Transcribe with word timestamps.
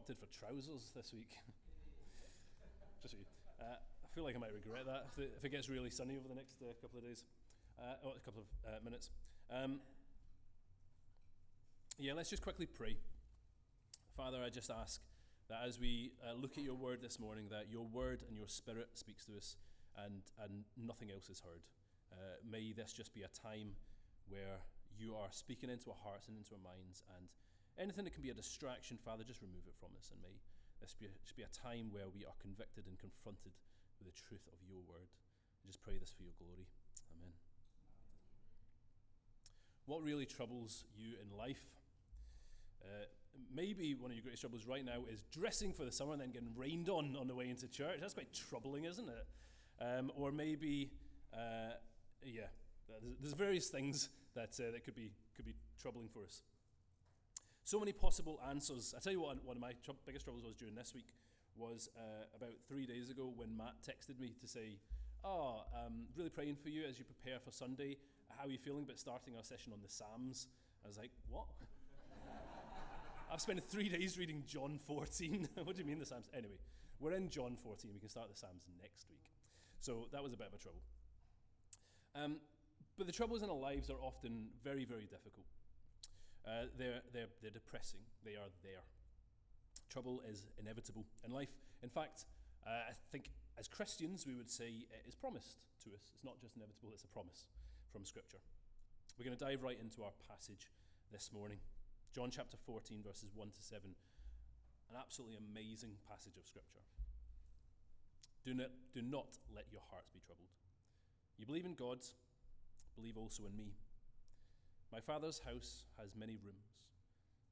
opted 0.00 0.16
for 0.16 0.32
trousers 0.32 0.88
this 0.96 1.12
week. 1.12 1.36
Just. 3.02 3.16
Uh, 3.60 3.76
I 3.76 4.08
feel 4.14 4.24
like 4.24 4.34
I 4.34 4.38
might 4.38 4.54
regret 4.54 4.86
that 4.86 5.04
if 5.12 5.18
it, 5.22 5.32
if 5.36 5.44
it 5.44 5.50
gets 5.50 5.68
really 5.68 5.90
sunny 5.90 6.16
over 6.16 6.26
the 6.26 6.34
next 6.34 6.56
uh, 6.62 6.72
couple 6.80 7.00
of 7.00 7.04
days, 7.04 7.24
uh, 7.78 8.00
or 8.08 8.12
a 8.16 8.20
couple 8.24 8.40
of 8.40 8.48
uh, 8.64 8.78
minutes. 8.82 9.10
Um, 9.52 9.80
yeah, 11.98 12.14
let's 12.14 12.30
just 12.30 12.42
quickly 12.42 12.64
pray. 12.64 12.96
Father, 14.16 14.38
I 14.42 14.48
just 14.48 14.70
ask 14.70 15.02
that 15.50 15.60
as 15.68 15.78
we 15.78 16.12
uh, 16.24 16.32
look 16.32 16.56
at 16.56 16.64
your 16.64 16.76
word 16.76 17.02
this 17.02 17.20
morning, 17.20 17.44
that 17.50 17.66
your 17.70 17.84
word 17.84 18.22
and 18.26 18.34
your 18.34 18.48
spirit 18.48 18.88
speaks 18.94 19.26
to 19.26 19.36
us 19.36 19.56
and, 20.02 20.22
and 20.42 20.64
nothing 20.78 21.10
else 21.10 21.28
is 21.28 21.40
heard. 21.40 21.60
Uh, 22.10 22.40
may 22.50 22.72
this 22.72 22.94
just 22.94 23.12
be 23.12 23.20
a 23.20 23.28
time 23.28 23.76
where 24.30 24.64
you 24.96 25.14
are 25.14 25.28
speaking 25.30 25.68
into 25.68 25.90
our 25.90 26.00
hearts 26.02 26.26
and 26.28 26.38
into 26.38 26.54
our 26.54 26.64
minds, 26.64 27.02
and 27.18 27.28
anything 27.78 28.04
that 28.04 28.14
can 28.14 28.22
be 28.22 28.30
a 28.30 28.34
distraction, 28.34 28.98
Father, 28.98 29.24
just 29.24 29.42
remove 29.42 29.66
it 29.66 29.74
from 29.78 29.90
us. 29.98 30.10
And 30.10 30.20
may 30.22 30.34
this 30.80 30.94
be 30.94 31.06
be 31.36 31.42
a 31.42 31.52
time 31.52 31.92
where 31.92 32.08
we 32.08 32.24
are 32.24 32.36
convicted 32.40 32.86
and 32.86 32.98
confronted 32.98 33.52
with 33.98 34.08
the 34.08 34.16
truth 34.16 34.48
of 34.52 34.58
your 34.66 34.80
word. 34.88 35.08
I 35.62 35.66
just 35.66 35.82
pray 35.82 35.98
this 35.98 36.10
for 36.10 36.22
your 36.22 36.32
glory. 36.38 36.66
Amen. 37.16 37.32
What 39.86 40.02
really 40.02 40.26
troubles 40.26 40.84
you 40.96 41.14
in 41.20 41.36
life? 41.36 41.62
Uh, 42.82 43.04
maybe 43.54 43.94
one 43.94 44.10
of 44.10 44.16
your 44.16 44.22
greatest 44.22 44.42
troubles 44.42 44.66
right 44.66 44.84
now 44.84 45.04
is 45.10 45.24
dressing 45.30 45.72
for 45.72 45.84
the 45.84 45.92
summer 45.92 46.12
and 46.12 46.20
then 46.20 46.30
getting 46.30 46.52
rained 46.56 46.88
on 46.88 47.16
on 47.18 47.26
the 47.28 47.34
way 47.34 47.48
into 47.48 47.68
church. 47.68 47.98
That's 48.00 48.14
quite 48.14 48.32
troubling, 48.32 48.84
isn't 48.84 49.08
it? 49.08 49.26
Um, 49.80 50.12
or 50.16 50.32
maybe, 50.32 50.90
uh, 51.32 51.76
yeah, 52.24 52.48
there's, 53.02 53.16
there's, 53.20 53.34
various 53.34 53.68
things 53.68 54.10
that, 54.34 54.50
uh, 54.60 54.72
that 54.72 54.84
could, 54.84 54.94
be, 54.94 55.10
could 55.34 55.46
be 55.46 55.54
troubling 55.80 56.08
for 56.08 56.22
us. 56.22 56.42
So 57.70 57.78
many 57.78 57.92
possible 57.92 58.40
answers. 58.50 58.96
I 58.96 59.00
tell 59.00 59.12
you 59.12 59.20
what, 59.20 59.44
one 59.44 59.56
of 59.56 59.62
my 59.62 59.74
tr- 59.84 59.92
biggest 60.04 60.24
troubles 60.24 60.44
was 60.44 60.56
during 60.56 60.74
this 60.74 60.92
week 60.92 61.14
was 61.56 61.88
uh, 61.96 62.24
about 62.34 62.54
three 62.68 62.84
days 62.84 63.10
ago 63.10 63.32
when 63.36 63.56
Matt 63.56 63.74
texted 63.86 64.18
me 64.18 64.34
to 64.40 64.48
say, 64.48 64.80
Oh, 65.22 65.62
um, 65.72 66.08
really 66.16 66.30
praying 66.30 66.56
for 66.56 66.68
you 66.68 66.82
as 66.82 66.98
you 66.98 67.04
prepare 67.04 67.38
for 67.38 67.52
Sunday. 67.52 67.96
How 68.36 68.48
are 68.48 68.50
you 68.50 68.58
feeling 68.58 68.82
about 68.82 68.98
starting 68.98 69.36
our 69.36 69.44
session 69.44 69.72
on 69.72 69.78
the 69.84 69.88
Psalms? 69.88 70.48
I 70.84 70.88
was 70.88 70.98
like, 70.98 71.12
What? 71.28 71.46
I've 73.32 73.40
spent 73.40 73.62
three 73.70 73.88
days 73.88 74.18
reading 74.18 74.42
John 74.48 74.80
14. 74.84 75.48
what 75.62 75.76
do 75.76 75.82
you 75.82 75.86
mean 75.86 76.00
the 76.00 76.06
Psalms? 76.06 76.28
Anyway, 76.36 76.58
we're 76.98 77.12
in 77.12 77.30
John 77.30 77.54
14. 77.54 77.92
We 77.94 78.00
can 78.00 78.08
start 78.08 78.30
the 78.32 78.36
Psalms 78.36 78.66
next 78.82 79.06
week. 79.08 79.30
So 79.78 80.08
that 80.10 80.24
was 80.24 80.32
a 80.32 80.36
bit 80.36 80.48
of 80.48 80.54
a 80.54 80.58
trouble. 80.58 80.82
Um, 82.16 82.38
but 82.98 83.06
the 83.06 83.12
troubles 83.12 83.44
in 83.44 83.48
our 83.48 83.54
lives 83.54 83.90
are 83.90 84.02
often 84.02 84.48
very, 84.64 84.84
very 84.84 85.06
difficult. 85.06 85.46
Uh, 86.46 86.66
they're, 86.78 87.02
they're, 87.12 87.30
they're 87.42 87.50
depressing. 87.50 88.00
They 88.24 88.32
are 88.32 88.50
there. 88.62 88.82
Trouble 89.88 90.22
is 90.30 90.46
inevitable 90.58 91.04
in 91.24 91.32
life. 91.32 91.50
In 91.82 91.88
fact, 91.88 92.24
uh, 92.66 92.90
I 92.90 92.94
think 93.12 93.30
as 93.58 93.68
Christians, 93.68 94.26
we 94.26 94.34
would 94.34 94.50
say 94.50 94.86
it 94.88 95.04
is 95.06 95.14
promised 95.14 95.58
to 95.84 95.90
us. 95.90 96.12
It's 96.14 96.24
not 96.24 96.40
just 96.40 96.56
inevitable, 96.56 96.90
it's 96.92 97.04
a 97.04 97.12
promise 97.12 97.44
from 97.92 98.04
Scripture. 98.04 98.38
We're 99.18 99.26
going 99.26 99.36
to 99.36 99.44
dive 99.44 99.62
right 99.62 99.78
into 99.80 100.02
our 100.02 100.16
passage 100.28 100.68
this 101.12 101.30
morning. 101.32 101.58
John 102.14 102.30
chapter 102.30 102.56
14, 102.56 103.02
verses 103.04 103.30
1 103.34 103.50
to 103.50 103.62
7. 103.62 103.90
An 104.90 104.96
absolutely 104.98 105.36
amazing 105.36 105.92
passage 106.08 106.36
of 106.40 106.46
Scripture. 106.46 106.80
Do 108.44 108.54
not, 108.54 108.70
do 108.94 109.02
not 109.02 109.36
let 109.54 109.66
your 109.70 109.82
hearts 109.90 110.08
be 110.08 110.20
troubled. 110.24 110.48
You 111.38 111.46
believe 111.46 111.66
in 111.66 111.74
God, 111.74 112.00
believe 112.96 113.16
also 113.16 113.44
in 113.44 113.56
me. 113.56 113.74
My 114.92 115.00
Father's 115.00 115.40
house 115.46 115.84
has 115.98 116.16
many 116.18 116.34
rooms. 116.42 116.82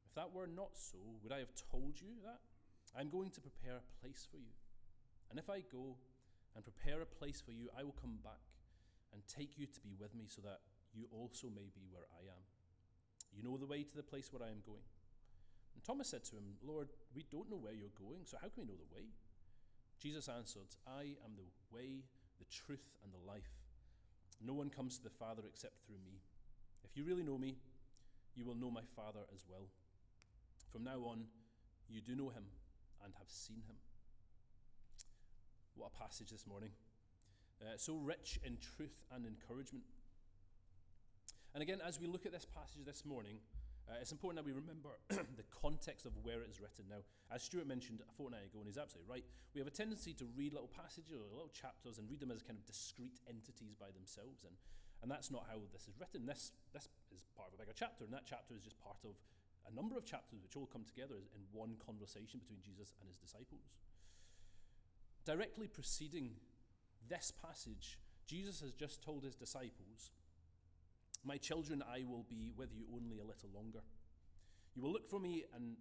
If 0.07 0.15
that 0.15 0.35
were 0.35 0.49
not 0.49 0.75
so, 0.75 0.99
would 1.23 1.33
I 1.33 1.39
have 1.39 1.55
told 1.71 2.01
you 2.01 2.19
that? 2.25 2.41
I'm 2.99 3.11
going 3.11 3.31
to 3.31 3.41
prepare 3.41 3.79
a 3.79 3.89
place 4.03 4.27
for 4.31 4.39
you. 4.39 4.51
And 5.31 5.39
if 5.39 5.49
I 5.51 5.61
go 5.71 5.95
and 6.57 6.65
prepare 6.65 7.01
a 7.01 7.07
place 7.07 7.41
for 7.41 7.53
you, 7.53 7.69
I 7.79 7.85
will 7.85 7.95
come 8.01 8.19
back 8.25 8.43
and 9.13 9.23
take 9.29 9.59
you 9.59 9.67
to 9.67 9.81
be 9.81 9.95
with 10.01 10.15
me 10.15 10.25
so 10.27 10.43
that 10.43 10.61
you 10.95 11.07
also 11.13 11.49
may 11.49 11.71
be 11.75 11.87
where 11.91 12.09
I 12.17 12.27
am. 12.27 12.43
You 13.37 13.43
know 13.43 13.57
the 13.57 13.71
way 13.71 13.85
to 13.85 13.97
the 13.97 14.03
place 14.03 14.33
where 14.33 14.43
I 14.43 14.51
am 14.51 14.65
going. 14.67 14.89
And 15.75 15.85
Thomas 15.85 16.09
said 16.09 16.25
to 16.25 16.37
him, 16.37 16.59
Lord, 16.67 16.89
we 17.15 17.25
don't 17.31 17.51
know 17.51 17.61
where 17.61 17.73
you're 17.73 17.95
going, 17.95 18.25
so 18.25 18.39
how 18.41 18.49
can 18.49 18.67
we 18.67 18.73
know 18.73 18.81
the 18.81 18.95
way? 18.95 19.07
Jesus 20.01 20.29
answered, 20.29 20.75
I 20.87 21.15
am 21.23 21.37
the 21.37 21.47
way, 21.71 22.03
the 22.39 22.47
truth, 22.51 22.99
and 23.05 23.13
the 23.13 23.23
life. 23.31 23.55
No 24.43 24.55
one 24.55 24.71
comes 24.71 24.97
to 24.99 25.05
the 25.05 25.19
Father 25.19 25.43
except 25.47 25.85
through 25.87 26.03
me. 26.05 26.19
If 26.91 26.97
you 26.97 27.05
really 27.05 27.23
know 27.23 27.39
me, 27.39 27.57
you 28.35 28.45
will 28.45 28.55
know 28.55 28.71
my 28.71 28.83
Father 28.97 29.21
as 29.35 29.45
well. 29.49 29.69
From 30.71 30.85
now 30.85 30.99
on, 31.05 31.25
you 31.89 32.01
do 32.01 32.15
know 32.15 32.29
him 32.29 32.45
and 33.05 33.13
have 33.19 33.29
seen 33.29 33.63
him. 33.67 33.77
What 35.75 35.93
a 35.95 36.03
passage 36.03 36.31
this 36.31 36.47
morning. 36.47 36.71
Uh, 37.61 37.77
so 37.77 37.97
rich 37.97 38.39
in 38.45 38.57
truth 38.77 39.03
and 39.15 39.27
encouragement. 39.27 39.85
And 41.55 41.63
again, 41.63 41.81
as 41.87 41.99
we 41.99 42.07
look 42.07 42.27
at 42.27 42.33
this 42.33 42.45
passage 42.45 42.85
this 42.85 43.05
morning, 43.05 43.39
uh, 43.89 43.97
it's 44.01 44.13
important 44.13 44.37
that 44.37 44.47
we 44.47 44.53
remember 44.53 44.91
the 45.09 45.49
context 45.49 46.05
of 46.05 46.13
where 46.23 46.43
it 46.43 46.51
is 46.51 46.61
written. 46.61 46.85
Now, 46.91 47.01
as 47.33 47.43
Stuart 47.43 47.67
mentioned 47.67 48.01
a 48.05 48.13
fortnight 48.13 48.45
ago, 48.45 48.61
and 48.61 48.67
he's 48.69 48.77
absolutely 48.77 49.11
right, 49.11 49.25
we 49.55 49.61
have 49.61 49.67
a 49.67 49.75
tendency 49.75 50.13
to 50.15 50.27
read 50.37 50.53
little 50.53 50.69
passages 50.69 51.17
or 51.17 51.25
little 51.33 51.51
chapters 51.51 51.99
and 51.99 52.09
read 52.11 52.21
them 52.21 52.31
as 52.31 52.43
kind 52.43 52.59
of 52.59 52.67
discrete 52.67 53.19
entities 53.27 53.75
by 53.75 53.89
themselves. 53.97 54.45
And, 54.45 54.55
and 55.03 55.11
that's 55.11 55.31
not 55.31 55.47
how 55.49 55.61
this 55.73 55.87
is 55.87 55.99
written. 56.01 56.27
This, 56.27 56.53
this 56.73 56.89
is 57.15 57.23
part 57.37 57.49
of 57.49 57.55
a 57.55 57.59
bigger 57.59 57.77
chapter, 57.77 58.05
and 58.05 58.13
that 58.13 58.27
chapter 58.27 58.55
is 58.55 58.63
just 58.63 58.79
part 58.81 58.99
of 59.05 59.15
a 59.71 59.75
number 59.75 59.97
of 59.97 60.05
chapters 60.05 60.41
which 60.43 60.57
all 60.57 60.67
come 60.67 60.85
together 60.85 61.15
in 61.35 61.43
one 61.53 61.77
conversation 61.85 62.41
between 62.41 62.61
Jesus 62.63 62.95
and 63.01 63.09
his 63.09 63.19
disciples. 63.19 63.77
Directly 65.25 65.69
preceding 65.69 66.33
this 67.09 67.31
passage, 67.31 67.99
Jesus 68.27 68.61
has 68.61 68.73
just 68.73 69.03
told 69.03 69.25
his 69.25 69.35
disciples 69.35 70.11
my 71.25 71.37
children, 71.37 71.83
I 71.83 72.05
will 72.09 72.25
be 72.29 72.53
with 72.57 72.71
you 72.75 72.85
only 72.95 73.19
a 73.19 73.25
little 73.25 73.51
longer. 73.55 73.81
You 74.75 74.83
will 74.83 74.93
look 74.93 75.09
for 75.09 75.19
me, 75.19 75.45
and 75.55 75.77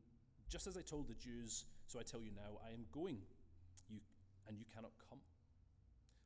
just 0.49 0.67
as 0.67 0.77
I 0.77 0.81
told 0.81 1.07
the 1.07 1.13
Jews, 1.13 1.65
so 1.85 1.99
I 1.99 2.03
tell 2.03 2.21
you 2.21 2.31
now, 2.35 2.59
I 2.65 2.73
am 2.73 2.85
going, 2.91 3.19
you, 3.89 3.99
and 4.47 4.57
you 4.57 4.65
cannot 4.73 4.91
come. 5.09 5.19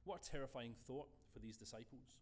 What 0.06 0.25
a 0.25 0.31
terrifying 0.31 0.73
thought 0.88 1.08
for 1.34 1.40
these 1.40 1.58
disciples. 1.58 2.16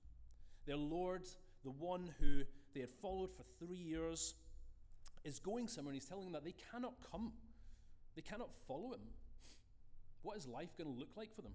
Their 0.69 0.77
Lord, 0.77 1.23
the 1.63 1.71
one 1.71 2.11
who 2.19 2.43
they 2.75 2.81
had 2.81 2.91
followed 2.91 3.31
for 3.35 3.43
three 3.57 3.75
years, 3.75 4.35
is 5.23 5.39
going 5.39 5.67
somewhere, 5.67 5.93
and 5.93 5.99
he's 5.99 6.07
telling 6.07 6.25
them 6.25 6.33
that 6.33 6.45
they 6.45 6.53
cannot 6.71 6.93
come. 7.11 7.33
They 8.15 8.21
cannot 8.21 8.51
follow 8.67 8.93
him. 8.93 9.01
What 10.21 10.37
is 10.37 10.45
life 10.45 10.77
going 10.77 10.93
to 10.93 10.99
look 10.99 11.09
like 11.17 11.33
for 11.35 11.41
them 11.41 11.53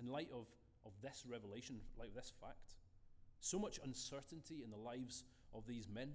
in 0.00 0.08
light 0.08 0.30
of, 0.32 0.46
of 0.86 0.92
this 1.02 1.24
revelation, 1.28 1.80
like 1.98 2.14
this 2.14 2.32
fact? 2.40 2.76
So 3.40 3.58
much 3.58 3.78
uncertainty 3.84 4.62
in 4.64 4.70
the 4.70 4.78
lives 4.78 5.24
of 5.54 5.66
these 5.66 5.86
men. 5.86 6.08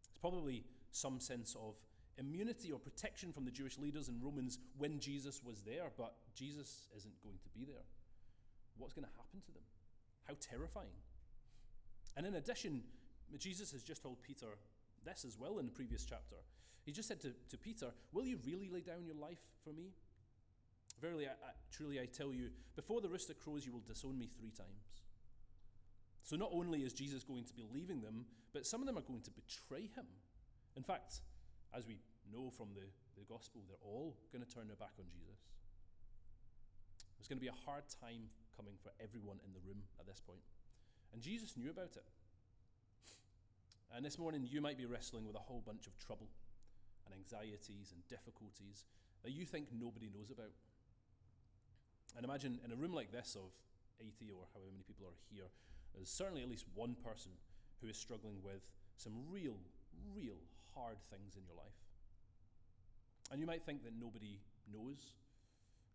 It's 0.00 0.18
probably 0.20 0.64
some 0.90 1.20
sense 1.20 1.54
of 1.54 1.76
immunity 2.18 2.72
or 2.72 2.80
protection 2.80 3.32
from 3.32 3.44
the 3.44 3.52
Jewish 3.52 3.78
leaders 3.78 4.08
and 4.08 4.20
Romans 4.20 4.58
when 4.78 4.98
Jesus 4.98 5.44
was 5.44 5.62
there, 5.62 5.92
but 5.96 6.16
Jesus 6.34 6.88
isn't 6.96 7.22
going 7.22 7.38
to 7.40 7.48
be 7.56 7.64
there. 7.64 7.84
What's 8.78 8.94
going 8.94 9.06
to 9.06 9.16
happen 9.16 9.40
to 9.46 9.52
them? 9.52 9.62
How 10.26 10.34
terrifying. 10.40 11.03
And 12.16 12.26
in 12.26 12.34
addition, 12.36 12.82
Jesus 13.38 13.72
has 13.72 13.82
just 13.82 14.02
told 14.02 14.22
Peter 14.22 14.46
this 15.04 15.24
as 15.24 15.38
well 15.38 15.58
in 15.58 15.66
the 15.66 15.72
previous 15.72 16.04
chapter. 16.04 16.36
He 16.84 16.92
just 16.92 17.08
said 17.08 17.20
to, 17.22 17.32
to 17.50 17.56
Peter, 17.56 17.90
Will 18.12 18.26
you 18.26 18.38
really 18.44 18.68
lay 18.68 18.80
down 18.80 19.06
your 19.06 19.16
life 19.16 19.40
for 19.64 19.72
me? 19.72 19.92
Verily, 21.00 21.26
I, 21.26 21.32
I, 21.32 21.52
truly, 21.72 22.00
I 22.00 22.06
tell 22.06 22.32
you, 22.32 22.50
before 22.76 23.00
the 23.00 23.08
rooster 23.08 23.34
crows, 23.34 23.66
you 23.66 23.72
will 23.72 23.82
disown 23.86 24.18
me 24.18 24.28
three 24.38 24.50
times. 24.50 25.02
So 26.22 26.36
not 26.36 26.50
only 26.52 26.80
is 26.80 26.92
Jesus 26.92 27.24
going 27.24 27.44
to 27.44 27.52
be 27.52 27.64
leaving 27.72 28.00
them, 28.00 28.24
but 28.52 28.64
some 28.64 28.80
of 28.80 28.86
them 28.86 28.96
are 28.96 29.04
going 29.04 29.20
to 29.22 29.30
betray 29.30 29.90
him. 29.94 30.06
In 30.76 30.82
fact, 30.82 31.20
as 31.76 31.86
we 31.86 31.98
know 32.32 32.50
from 32.50 32.68
the, 32.74 32.86
the 33.18 33.26
gospel, 33.28 33.60
they're 33.68 33.84
all 33.84 34.16
going 34.32 34.44
to 34.44 34.48
turn 34.48 34.68
their 34.68 34.76
back 34.80 34.94
on 34.98 35.04
Jesus. 35.12 35.40
It's 37.18 37.28
going 37.28 37.38
to 37.38 37.44
be 37.44 37.52
a 37.52 37.64
hard 37.66 37.84
time 38.00 38.30
coming 38.56 38.74
for 38.82 38.92
everyone 39.02 39.40
in 39.44 39.52
the 39.52 39.60
room 39.66 39.82
at 39.98 40.06
this 40.06 40.20
point. 40.20 40.40
And 41.14 41.22
Jesus 41.22 41.56
knew 41.56 41.70
about 41.70 41.94
it. 41.94 42.04
And 43.94 44.04
this 44.04 44.18
morning, 44.18 44.42
you 44.50 44.60
might 44.60 44.76
be 44.76 44.84
wrestling 44.84 45.24
with 45.24 45.36
a 45.36 45.46
whole 45.46 45.62
bunch 45.64 45.86
of 45.86 45.96
trouble 45.96 46.26
and 47.06 47.14
anxieties 47.14 47.94
and 47.94 48.02
difficulties 48.08 48.84
that 49.22 49.30
you 49.30 49.46
think 49.46 49.68
nobody 49.70 50.10
knows 50.12 50.32
about. 50.32 50.50
And 52.16 52.24
imagine 52.24 52.58
in 52.64 52.72
a 52.72 52.76
room 52.76 52.92
like 52.92 53.12
this 53.12 53.36
of 53.36 53.54
80 54.00 54.32
or 54.34 54.42
however 54.52 54.72
many 54.72 54.82
people 54.82 55.06
are 55.06 55.14
here, 55.30 55.46
there's 55.94 56.10
certainly 56.10 56.42
at 56.42 56.50
least 56.50 56.66
one 56.74 56.96
person 56.98 57.30
who 57.80 57.88
is 57.88 57.96
struggling 57.96 58.42
with 58.42 58.66
some 58.96 59.12
real, 59.30 59.54
real 60.12 60.42
hard 60.74 60.98
things 61.10 61.36
in 61.36 61.44
your 61.46 61.54
life. 61.54 61.78
And 63.30 63.40
you 63.40 63.46
might 63.46 63.62
think 63.62 63.84
that 63.84 63.92
nobody 63.98 64.40
knows, 64.66 65.14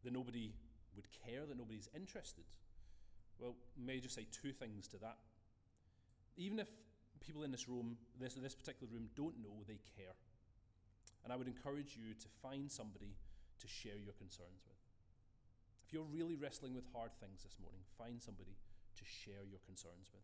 that 0.06 0.14
nobody 0.14 0.54
would 0.96 1.08
care, 1.12 1.46
that 1.46 1.58
nobody's 1.58 1.90
interested. 1.94 2.46
Well, 3.40 3.56
may 3.80 3.98
I 3.98 4.00
just 4.00 4.16
say 4.16 4.28
two 4.32 4.52
things 4.52 4.88
to 4.90 4.98
that. 5.00 5.18
Even 6.36 6.60
if 6.60 6.68
people 7.20 7.44
in 7.44 7.52
this 7.52 7.68
room, 7.68 7.98
this, 8.20 8.36
this 8.36 8.56
particular 8.56 8.92
room, 8.92 9.10
don't 9.16 9.36
know, 9.42 9.64
they 9.68 9.80
care. 9.96 10.16
And 11.24 11.34
I 11.34 11.36
would 11.36 11.48
encourage 11.48 11.96
you 11.96 12.14
to 12.14 12.28
find 12.42 12.72
somebody 12.72 13.16
to 13.60 13.68
share 13.68 13.98
your 14.00 14.14
concerns 14.16 14.64
with. 14.68 14.80
If 15.84 15.94
you're 15.94 16.08
really 16.08 16.36
wrestling 16.36 16.76
with 16.76 16.86
hard 16.94 17.12
things 17.20 17.44
this 17.44 17.56
morning, 17.60 17.82
find 17.98 18.22
somebody 18.22 18.56
to 18.96 19.04
share 19.04 19.44
your 19.48 19.60
concerns 19.66 20.12
with. 20.14 20.24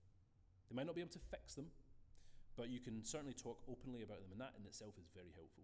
They 0.70 0.76
might 0.76 0.86
not 0.86 0.96
be 0.96 1.02
able 1.02 1.16
to 1.16 1.28
fix 1.32 1.56
them, 1.56 1.68
but 2.56 2.70
you 2.70 2.80
can 2.80 3.04
certainly 3.04 3.34
talk 3.34 3.60
openly 3.68 4.04
about 4.04 4.22
them, 4.22 4.32
and 4.32 4.40
that 4.40 4.56
in 4.60 4.66
itself 4.66 4.96
is 5.00 5.08
very 5.14 5.32
helpful. 5.36 5.64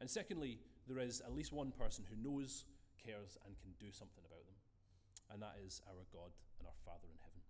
And 0.00 0.10
secondly, 0.10 0.58
there 0.86 0.98
is 0.98 1.20
at 1.20 1.34
least 1.34 1.52
one 1.52 1.72
person 1.72 2.04
who 2.06 2.16
knows, 2.18 2.64
cares, 3.00 3.38
and 3.46 3.58
can 3.58 3.72
do 3.80 3.90
something 3.90 4.22
about 4.26 4.44
them, 4.46 4.58
and 5.34 5.42
that 5.42 5.56
is 5.66 5.82
our 5.88 6.06
God 6.12 6.30
and 6.58 6.66
our 6.66 6.78
Father 6.86 7.10
in 7.10 7.18
heaven. 7.18 7.42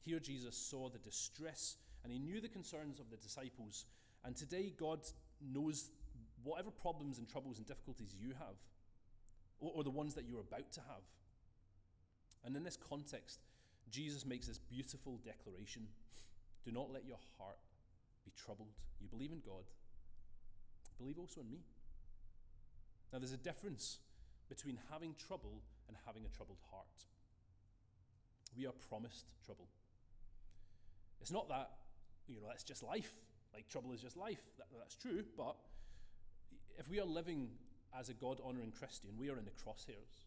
Here, 0.00 0.20
Jesus 0.20 0.56
saw 0.56 0.88
the 0.88 0.98
distress 0.98 1.76
and 2.04 2.12
he 2.12 2.18
knew 2.18 2.40
the 2.40 2.48
concerns 2.48 3.00
of 3.00 3.10
the 3.10 3.16
disciples, 3.16 3.86
and 4.24 4.36
today, 4.36 4.72
God 4.78 5.00
knows 5.40 5.90
whatever 6.44 6.70
problems 6.70 7.18
and 7.18 7.28
troubles 7.28 7.58
and 7.58 7.66
difficulties 7.66 8.14
you 8.18 8.28
have, 8.38 8.56
or, 9.60 9.72
or 9.74 9.84
the 9.84 9.90
ones 9.90 10.14
that 10.14 10.24
you're 10.28 10.40
about 10.40 10.70
to 10.72 10.80
have. 10.80 11.02
And 12.44 12.54
in 12.56 12.62
this 12.62 12.76
context, 12.76 13.40
Jesus 13.90 14.26
makes 14.26 14.46
this 14.46 14.58
beautiful 14.58 15.18
declaration 15.24 15.86
Do 16.64 16.72
not 16.72 16.92
let 16.92 17.06
your 17.06 17.18
heart 17.38 17.58
be 18.24 18.32
troubled. 18.36 18.72
You 19.00 19.08
believe 19.08 19.32
in 19.32 19.40
God, 19.40 19.64
believe 20.98 21.18
also 21.18 21.40
in 21.40 21.50
me. 21.50 21.60
Now, 23.12 23.18
there's 23.18 23.32
a 23.32 23.38
difference 23.38 23.98
between 24.48 24.78
having 24.90 25.14
trouble 25.26 25.62
and 25.88 25.96
having 26.06 26.24
a 26.24 26.28
troubled 26.36 26.58
heart. 26.70 27.06
We 28.56 28.66
are 28.66 28.74
promised 28.88 29.26
trouble. 29.44 29.68
It's 31.20 31.32
not 31.32 31.48
that, 31.48 31.70
you 32.28 32.40
know, 32.40 32.48
that's 32.48 32.64
just 32.64 32.82
life. 32.82 33.12
Like, 33.52 33.68
trouble 33.68 33.92
is 33.92 34.00
just 34.00 34.16
life. 34.16 34.42
That, 34.58 34.66
that's 34.78 34.94
true. 34.94 35.24
But 35.36 35.56
if 36.78 36.88
we 36.88 37.00
are 37.00 37.06
living 37.06 37.48
as 37.98 38.08
a 38.08 38.14
God 38.14 38.40
honoring 38.44 38.72
Christian, 38.72 39.10
we 39.18 39.30
are 39.30 39.38
in 39.38 39.44
the 39.44 39.52
crosshairs, 39.52 40.26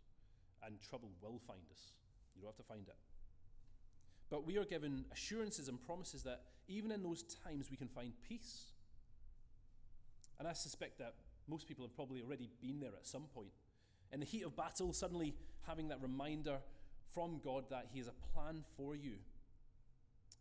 and 0.65 0.79
trouble 0.89 1.11
will 1.21 1.39
find 1.45 1.61
us. 1.71 1.91
You 2.35 2.41
don't 2.41 2.49
have 2.49 2.57
to 2.57 2.63
find 2.63 2.87
it. 2.87 2.95
But 4.29 4.45
we 4.45 4.57
are 4.57 4.65
given 4.65 5.05
assurances 5.11 5.67
and 5.67 5.81
promises 5.81 6.23
that 6.23 6.41
even 6.67 6.91
in 6.91 7.03
those 7.03 7.23
times 7.45 7.71
we 7.71 7.77
can 7.77 7.87
find 7.87 8.11
peace. 8.27 8.73
And 10.39 10.47
I 10.47 10.53
suspect 10.53 10.99
that 10.99 11.15
most 11.47 11.67
people 11.67 11.85
have 11.85 11.95
probably 11.95 12.21
already 12.21 12.49
been 12.61 12.79
there 12.79 12.91
at 12.97 13.07
some 13.07 13.23
point. 13.33 13.51
In 14.11 14.19
the 14.19 14.25
heat 14.25 14.43
of 14.43 14.55
battle, 14.55 14.93
suddenly 14.93 15.35
having 15.65 15.89
that 15.89 16.01
reminder 16.01 16.57
from 17.13 17.39
God 17.43 17.65
that 17.69 17.87
He 17.91 17.99
has 17.99 18.07
a 18.07 18.33
plan 18.33 18.63
for 18.75 18.95
you. 18.95 19.13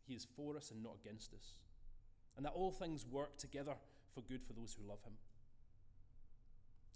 He 0.06 0.14
is 0.14 0.26
for 0.36 0.56
us 0.56 0.70
and 0.70 0.82
not 0.82 0.96
against 1.04 1.34
us. 1.34 1.58
And 2.36 2.44
that 2.44 2.52
all 2.52 2.70
things 2.70 3.06
work 3.06 3.36
together 3.38 3.74
for 4.14 4.22
good 4.22 4.42
for 4.42 4.52
those 4.52 4.74
who 4.74 4.88
love 4.88 5.02
Him. 5.04 5.14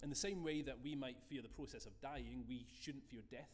In 0.02 0.11
the 0.11 0.17
same 0.17 0.43
way 0.43 0.62
that 0.62 0.78
we 0.82 0.94
might 0.94 1.17
fear 1.28 1.43
the 1.43 1.49
process 1.49 1.87
of 1.87 2.00
dying, 2.00 2.44
we 2.49 2.67
shouldn't 2.81 3.08
fear 3.08 3.20
death. 3.31 3.50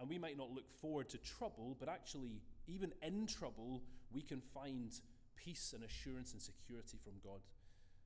And 0.00 0.08
we 0.08 0.18
might 0.18 0.38
not 0.38 0.52
look 0.52 0.70
forward 0.80 1.08
to 1.10 1.18
trouble, 1.18 1.76
but 1.78 1.88
actually, 1.88 2.40
even 2.66 2.92
in 3.02 3.26
trouble, 3.26 3.82
we 4.12 4.22
can 4.22 4.40
find 4.40 4.92
peace 5.36 5.72
and 5.74 5.84
assurance 5.84 6.32
and 6.32 6.40
security 6.40 6.98
from 7.02 7.14
God. 7.22 7.40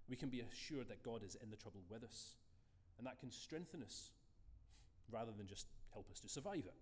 We 0.09 0.17
can 0.17 0.31
be 0.31 0.41
assured 0.41 0.89
that 0.89 1.03
God 1.03 1.23
is 1.23 1.37
in 1.43 1.50
the 1.50 1.56
trouble 1.56 1.81
with 1.89 2.03
us. 2.03 2.35
And 2.99 3.06
that 3.06 3.21
can 3.21 3.31
strengthen 3.31 3.83
us 3.83 4.11
rather 5.12 5.32
than 5.37 5.47
just 5.47 5.67
help 5.93 6.11
us 6.11 6.20
to 6.20 6.29
survive 6.29 6.64
it. 6.67 6.75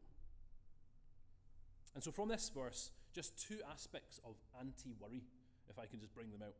And 1.94 2.05
so, 2.05 2.12
from 2.12 2.29
this 2.29 2.50
verse, 2.55 2.91
just 3.12 3.37
two 3.37 3.59
aspects 3.71 4.21
of 4.25 4.37
anti 4.59 4.94
worry, 5.00 5.23
if 5.69 5.79
I 5.79 5.87
can 5.87 6.00
just 6.00 6.15
bring 6.15 6.31
them 6.31 6.43
out. 6.43 6.55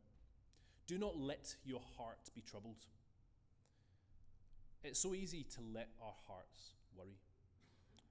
Do 0.87 0.97
not 0.97 1.17
let 1.17 1.55
your 1.63 1.81
heart 1.97 2.29
be 2.35 2.41
troubled. 2.41 2.85
It's 4.83 4.99
so 4.99 5.13
easy 5.13 5.45
to 5.55 5.61
let 5.73 5.89
our 6.01 6.13
hearts 6.27 6.73
worry 6.97 7.15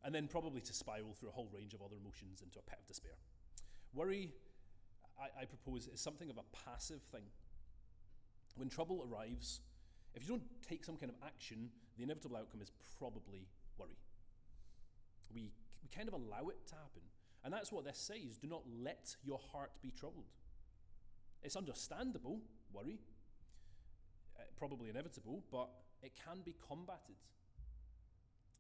and 0.05 0.15
then 0.15 0.27
probably 0.27 0.61
to 0.63 0.73
spiral 0.73 1.15
through 1.19 1.29
a 1.29 1.33
whole 1.33 1.51
range 1.53 1.75
of 1.75 1.83
other 1.83 1.97
emotions 2.01 2.43
into 2.43 2.59
a 2.59 2.63
pit 2.63 2.79
of 2.81 2.87
despair. 2.89 3.13
Worry, 3.95 4.31
I, 5.19 5.43
I 5.43 5.45
propose, 5.45 5.89
is 5.89 6.01
something 6.01 6.31
of 6.31 6.39
a 6.39 6.57
passive 6.65 7.03
thing. 7.13 7.25
When 8.57 8.69
trouble 8.69 9.07
arrives, 9.11 9.61
if 10.15 10.23
you 10.23 10.29
don't 10.29 10.43
take 10.67 10.85
some 10.85 10.97
kind 10.97 11.11
of 11.11 11.17
action, 11.25 11.71
the 11.97 12.03
inevitable 12.03 12.37
outcome 12.37 12.61
is 12.63 12.73
probably 12.99 13.47
worry. 13.79 13.97
We, 15.33 15.53
we 15.83 15.89
kind 15.95 16.09
of 16.09 16.15
allow 16.15 16.49
it 16.49 16.67
to 16.69 16.75
happen. 16.75 17.03
And 17.45 17.53
that's 17.53 17.73
what 17.73 17.85
this 17.85 17.99
says 17.99 18.37
do 18.41 18.49
not 18.49 18.63
let 18.83 19.17
your 19.25 19.39
heart 19.53 19.71
be 19.83 19.91
troubled. 19.91 20.33
It's 21.43 21.57
understandable, 21.57 22.41
worry, 22.73 22.99
uh, 24.39 24.43
probably 24.59 24.91
inevitable, 24.91 25.43
but 25.51 25.69
it 26.03 26.13
can 26.27 26.41
be 26.45 26.55
combated. 26.69 27.17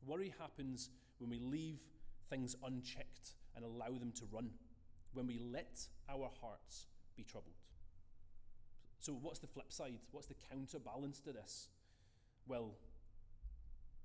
Worry 0.06 0.32
happens 0.40 0.88
when 1.18 1.28
we 1.28 1.40
leave 1.40 1.80
things 2.30 2.56
unchecked 2.64 3.34
and 3.54 3.64
allow 3.64 3.98
them 3.98 4.12
to 4.12 4.22
run, 4.32 4.50
when 5.12 5.26
we 5.26 5.38
let 5.38 5.86
our 6.08 6.30
hearts 6.40 6.86
be 7.16 7.24
troubled. 7.24 7.59
So, 9.00 9.12
what's 9.14 9.38
the 9.38 9.46
flip 9.46 9.72
side? 9.72 9.98
What's 10.12 10.26
the 10.26 10.36
counterbalance 10.50 11.20
to 11.20 11.32
this? 11.32 11.68
Well, 12.46 12.72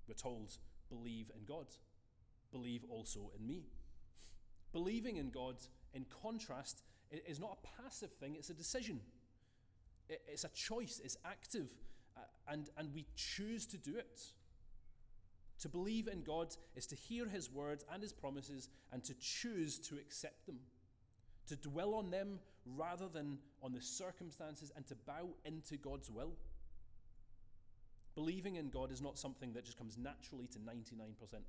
we're 0.07 0.15
told, 0.15 0.53
believe 0.89 1.31
in 1.35 1.43
God, 1.45 1.67
believe 2.51 2.85
also 2.89 3.31
in 3.37 3.45
me. 3.45 3.63
Believing 4.71 5.17
in 5.17 5.31
God, 5.31 5.55
in 5.93 6.05
contrast, 6.21 6.83
is 7.11 7.39
not 7.39 7.57
a 7.57 7.81
passive 7.81 8.11
thing, 8.11 8.35
it's 8.35 8.49
a 8.49 8.53
decision. 8.53 9.01
It's 10.07 10.43
a 10.43 10.49
choice, 10.49 11.01
it's 11.03 11.17
active, 11.25 11.67
and, 12.47 12.69
and 12.77 12.93
we 12.93 13.05
choose 13.15 13.65
to 13.67 13.77
do 13.77 13.97
it. 13.97 14.21
To 15.59 15.69
believe 15.69 16.07
in 16.07 16.21
God 16.21 16.55
is 16.75 16.85
to 16.87 16.95
hear 16.95 17.27
His 17.27 17.51
word 17.51 17.83
and 17.91 18.01
His 18.01 18.13
promises 18.13 18.69
and 18.91 19.03
to 19.05 19.13
choose 19.15 19.79
to 19.79 19.95
accept 19.95 20.45
them, 20.45 20.59
to 21.47 21.55
dwell 21.55 21.93
on 21.93 22.09
them 22.09 22.39
rather 22.65 23.07
than 23.07 23.37
on 23.61 23.73
the 23.73 23.81
circumstances 23.81 24.71
and 24.75 24.85
to 24.87 24.95
bow 24.95 25.29
into 25.45 25.77
God's 25.77 26.09
will. 26.09 26.33
Believing 28.15 28.55
in 28.55 28.69
God 28.69 28.91
is 28.91 29.01
not 29.01 29.17
something 29.17 29.53
that 29.53 29.65
just 29.65 29.77
comes 29.77 29.97
naturally 29.97 30.47
to 30.47 30.59
99% 30.59 30.73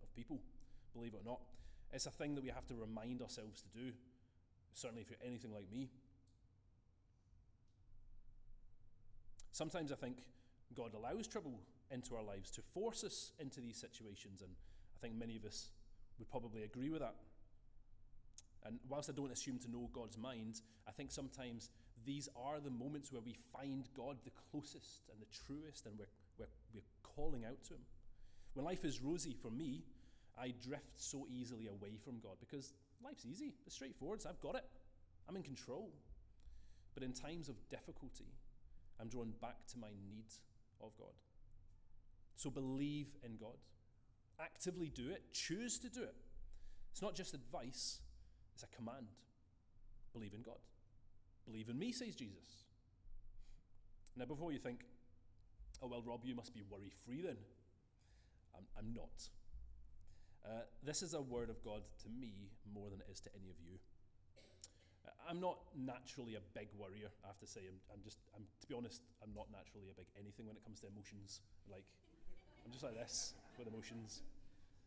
of 0.02 0.14
people, 0.14 0.40
believe 0.92 1.14
it 1.14 1.20
or 1.24 1.30
not. 1.30 1.40
It's 1.92 2.06
a 2.06 2.10
thing 2.10 2.34
that 2.34 2.42
we 2.42 2.50
have 2.50 2.66
to 2.66 2.74
remind 2.74 3.22
ourselves 3.22 3.62
to 3.62 3.68
do, 3.78 3.92
certainly 4.74 5.02
if 5.02 5.10
you're 5.10 5.18
anything 5.24 5.52
like 5.52 5.70
me. 5.70 5.88
Sometimes 9.52 9.92
I 9.92 9.94
think 9.94 10.18
God 10.74 10.92
allows 10.94 11.26
trouble 11.26 11.60
into 11.90 12.16
our 12.16 12.22
lives 12.22 12.50
to 12.50 12.60
force 12.60 13.04
us 13.04 13.32
into 13.38 13.60
these 13.60 13.76
situations. 13.76 14.42
And 14.42 14.50
I 14.96 14.98
think 15.00 15.14
many 15.14 15.36
of 15.36 15.44
us 15.44 15.70
would 16.18 16.28
probably 16.28 16.64
agree 16.64 16.90
with 16.90 17.00
that. 17.00 17.14
And 18.66 18.78
whilst 18.88 19.08
I 19.08 19.12
don't 19.12 19.32
assume 19.32 19.58
to 19.60 19.70
know 19.70 19.88
God's 19.92 20.18
mind, 20.18 20.60
I 20.88 20.92
think 20.92 21.12
sometimes 21.12 21.70
these 22.04 22.28
are 22.36 22.60
the 22.60 22.70
moments 22.70 23.12
where 23.12 23.22
we 23.22 23.36
find 23.52 23.88
God 23.96 24.16
the 24.24 24.32
closest 24.50 25.08
and 25.10 25.20
the 25.20 25.26
truest, 25.46 25.86
and 25.86 25.98
we're, 25.98 26.08
we're, 26.38 26.48
we're 26.74 26.82
calling 27.02 27.44
out 27.44 27.62
to 27.68 27.74
Him. 27.74 27.80
When 28.54 28.64
life 28.64 28.84
is 28.84 29.02
rosy 29.02 29.34
for 29.40 29.50
me, 29.50 29.84
I 30.38 30.52
drift 30.62 30.96
so 30.96 31.26
easily 31.30 31.66
away 31.68 31.96
from 32.04 32.18
God 32.20 32.36
because 32.40 32.72
life's 33.04 33.24
easy, 33.24 33.54
it's 33.66 33.74
straightforward, 33.74 34.22
so 34.22 34.30
I've 34.30 34.40
got 34.40 34.54
it, 34.54 34.64
I'm 35.28 35.36
in 35.36 35.42
control. 35.42 35.92
But 36.94 37.02
in 37.02 37.12
times 37.12 37.48
of 37.48 37.56
difficulty, 37.68 38.32
I'm 39.00 39.08
drawn 39.08 39.32
back 39.40 39.66
to 39.72 39.78
my 39.78 39.90
need 40.08 40.26
of 40.82 40.96
God. 40.96 41.12
So 42.36 42.50
believe 42.50 43.08
in 43.22 43.36
God. 43.36 43.56
Actively 44.40 44.88
do 44.88 45.10
it. 45.10 45.22
Choose 45.32 45.78
to 45.80 45.88
do 45.88 46.02
it. 46.02 46.14
It's 46.92 47.02
not 47.02 47.14
just 47.14 47.34
advice, 47.34 48.00
it's 48.56 48.64
a 48.64 48.72
command. 48.72 49.12
Believe 50.16 50.32
in 50.32 50.40
God. 50.40 50.56
Believe 51.44 51.68
in 51.68 51.78
me, 51.78 51.92
says 51.92 52.16
Jesus. 52.16 52.64
Now, 54.16 54.24
before 54.24 54.48
you 54.48 54.56
think, 54.56 54.80
oh, 55.84 55.92
well, 55.92 56.00
Rob, 56.00 56.24
you 56.24 56.34
must 56.34 56.56
be 56.56 56.64
worry 56.64 56.88
free 57.04 57.20
then. 57.20 57.36
I'm, 58.56 58.64
I'm 58.80 58.96
not. 58.96 59.12
Uh, 60.40 60.64
this 60.80 61.04
is 61.04 61.12
a 61.12 61.20
word 61.20 61.52
of 61.52 61.60
God 61.60 61.84
to 62.00 62.08
me 62.08 62.48
more 62.72 62.88
than 62.88 63.04
it 63.04 63.12
is 63.12 63.20
to 63.28 63.30
any 63.36 63.52
of 63.52 63.60
you. 63.60 63.76
Uh, 65.04 65.12
I'm 65.28 65.36
not 65.36 65.60
naturally 65.76 66.40
a 66.40 66.44
big 66.56 66.72
worrier, 66.80 67.12
I 67.24 67.26
have 67.28 67.38
to 67.44 67.46
say. 67.46 67.60
I'm, 67.68 67.76
I'm 67.92 68.00
just, 68.00 68.24
I'm, 68.32 68.48
to 68.64 68.66
be 68.66 68.72
honest, 68.72 69.04
I'm 69.20 69.36
not 69.36 69.52
naturally 69.52 69.92
a 69.92 69.96
big 70.00 70.08
anything 70.16 70.48
when 70.48 70.56
it 70.56 70.64
comes 70.64 70.80
to 70.80 70.88
emotions. 70.88 71.44
Like, 71.68 71.84
I'm 72.64 72.72
just 72.72 72.82
like 72.82 72.96
this 72.96 73.36
with 73.60 73.68
emotions. 73.68 74.24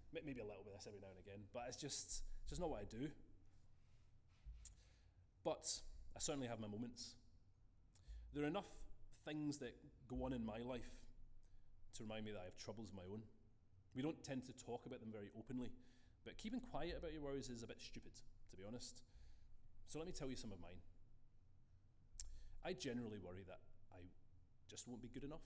Maybe 0.09 0.41
a 0.41 0.49
little 0.49 0.65
bit 0.65 0.73
of 0.73 0.81
this 0.81 0.89
every 0.89 1.05
now 1.05 1.13
and 1.13 1.21
again, 1.21 1.45
but 1.53 1.69
it's 1.69 1.77
just, 1.77 2.25
it's 2.41 2.49
just 2.49 2.57
not 2.57 2.73
what 2.73 2.81
I 2.81 2.89
do. 2.89 3.13
But 5.43 5.67
I 6.15 6.19
certainly 6.19 6.47
have 6.47 6.59
my 6.59 6.67
moments. 6.67 7.15
There 8.33 8.43
are 8.43 8.47
enough 8.47 8.69
things 9.25 9.57
that 9.59 9.75
go 10.07 10.23
on 10.23 10.33
in 10.33 10.45
my 10.45 10.59
life 10.59 10.89
to 11.95 12.03
remind 12.03 12.25
me 12.25 12.31
that 12.31 12.41
I 12.41 12.45
have 12.45 12.57
troubles 12.57 12.89
of 12.89 12.95
my 12.95 13.03
own. 13.11 13.21
We 13.95 14.01
don't 14.01 14.21
tend 14.23 14.45
to 14.45 14.53
talk 14.53 14.85
about 14.85 14.99
them 14.99 15.09
very 15.11 15.29
openly, 15.37 15.71
but 16.25 16.37
keeping 16.37 16.59
quiet 16.59 16.95
about 16.97 17.13
your 17.13 17.21
worries 17.21 17.49
is 17.49 17.63
a 17.63 17.67
bit 17.67 17.81
stupid, 17.81 18.13
to 18.51 18.57
be 18.57 18.63
honest. 18.67 19.01
So 19.87 19.97
let 19.97 20.07
me 20.07 20.13
tell 20.13 20.29
you 20.29 20.35
some 20.35 20.51
of 20.51 20.59
mine. 20.61 20.77
I 22.63 22.73
generally 22.73 23.17
worry 23.17 23.43
that 23.47 23.59
I 23.91 24.01
just 24.69 24.87
won't 24.87 25.01
be 25.01 25.09
good 25.09 25.23
enough. 25.23 25.41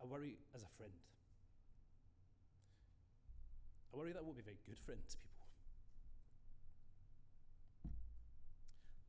I 0.00 0.06
worry 0.06 0.38
as 0.54 0.62
a 0.62 0.68
friend. 0.76 0.92
I 3.92 3.96
worry 3.96 4.12
that 4.12 4.22
we 4.22 4.26
won't 4.26 4.38
be 4.38 4.42
very 4.42 4.56
good 4.64 4.78
friend 4.78 5.00
to 5.00 5.16
people. 5.18 5.30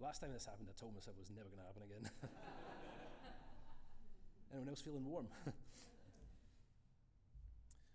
Last 0.01 0.19
time 0.19 0.33
this 0.33 0.45
happened, 0.45 0.67
I 0.67 0.73
told 0.77 0.93
myself 0.95 1.15
it 1.15 1.21
was 1.21 1.29
never 1.29 1.47
going 1.47 1.61
to 1.61 1.69
happen 1.69 1.83
again. 1.85 2.09
Anyone 4.51 4.69
else 4.69 4.81
feeling 4.81 5.05
warm? 5.05 5.27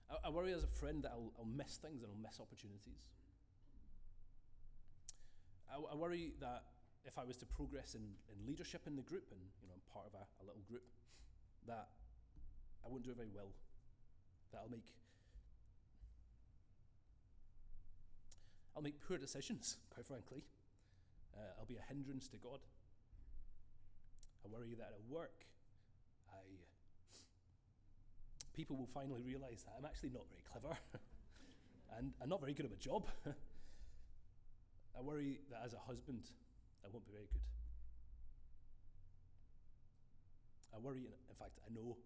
I, 0.08 0.14
I, 0.24 0.30
worry 0.30 0.54
as 0.54 0.62
a 0.62 0.70
friend 0.70 1.02
that 1.02 1.10
I'll, 1.10 1.34
I'll, 1.36 1.44
miss 1.44 1.76
things 1.82 2.02
and 2.02 2.12
I'll 2.14 2.22
miss 2.22 2.38
opportunities. 2.40 3.10
I, 5.68 5.76
I, 5.76 5.94
worry 5.96 6.32
that 6.40 6.62
if 7.04 7.18
I 7.18 7.24
was 7.24 7.36
to 7.38 7.46
progress 7.46 7.94
in, 7.94 8.14
in 8.30 8.46
leadership 8.46 8.86
in 8.86 8.94
the 8.94 9.02
group, 9.02 9.26
and 9.32 9.40
you 9.60 9.66
know, 9.66 9.74
I'm 9.74 9.82
part 9.92 10.06
of 10.06 10.14
a, 10.14 10.24
a 10.40 10.46
little 10.46 10.62
group, 10.70 10.86
that 11.66 11.88
I 12.86 12.88
won't 12.88 13.02
do 13.02 13.10
it 13.10 13.16
very 13.16 13.34
well. 13.34 13.50
That 14.52 14.60
I'll 14.62 14.70
make 14.70 14.86
I'll 18.76 18.82
make 18.82 19.00
poor 19.00 19.18
decisions, 19.18 19.78
quite 19.90 20.06
frankly. 20.06 20.44
Uh, 21.34 21.58
I'll 21.58 21.66
be 21.66 21.76
a 21.76 21.84
hindrance 21.88 22.28
to 22.28 22.36
God. 22.36 22.60
I 24.44 24.48
worry 24.48 24.74
that 24.78 24.92
at 24.94 25.02
work, 25.10 25.44
I 26.30 26.38
people 28.54 28.76
will 28.76 28.86
finally 28.86 29.22
realize 29.22 29.64
that 29.64 29.74
I'm 29.76 29.84
actually 29.84 30.10
not 30.10 30.22
very 30.30 30.42
clever 30.50 30.78
and 31.98 32.12
I'm 32.22 32.28
not 32.28 32.40
very 32.40 32.54
good 32.54 32.66
at 32.66 32.70
my 32.70 32.78
job. 32.78 33.08
I 34.96 35.02
worry 35.02 35.40
that 35.50 35.62
as 35.64 35.74
a 35.74 35.78
husband, 35.78 36.22
I 36.84 36.88
won't 36.92 37.04
be 37.04 37.12
very 37.12 37.26
good. 37.32 37.42
I 40.74 40.78
worry, 40.78 41.08
in 41.08 41.34
fact, 41.34 41.58
I 41.66 41.74
know 41.74 41.96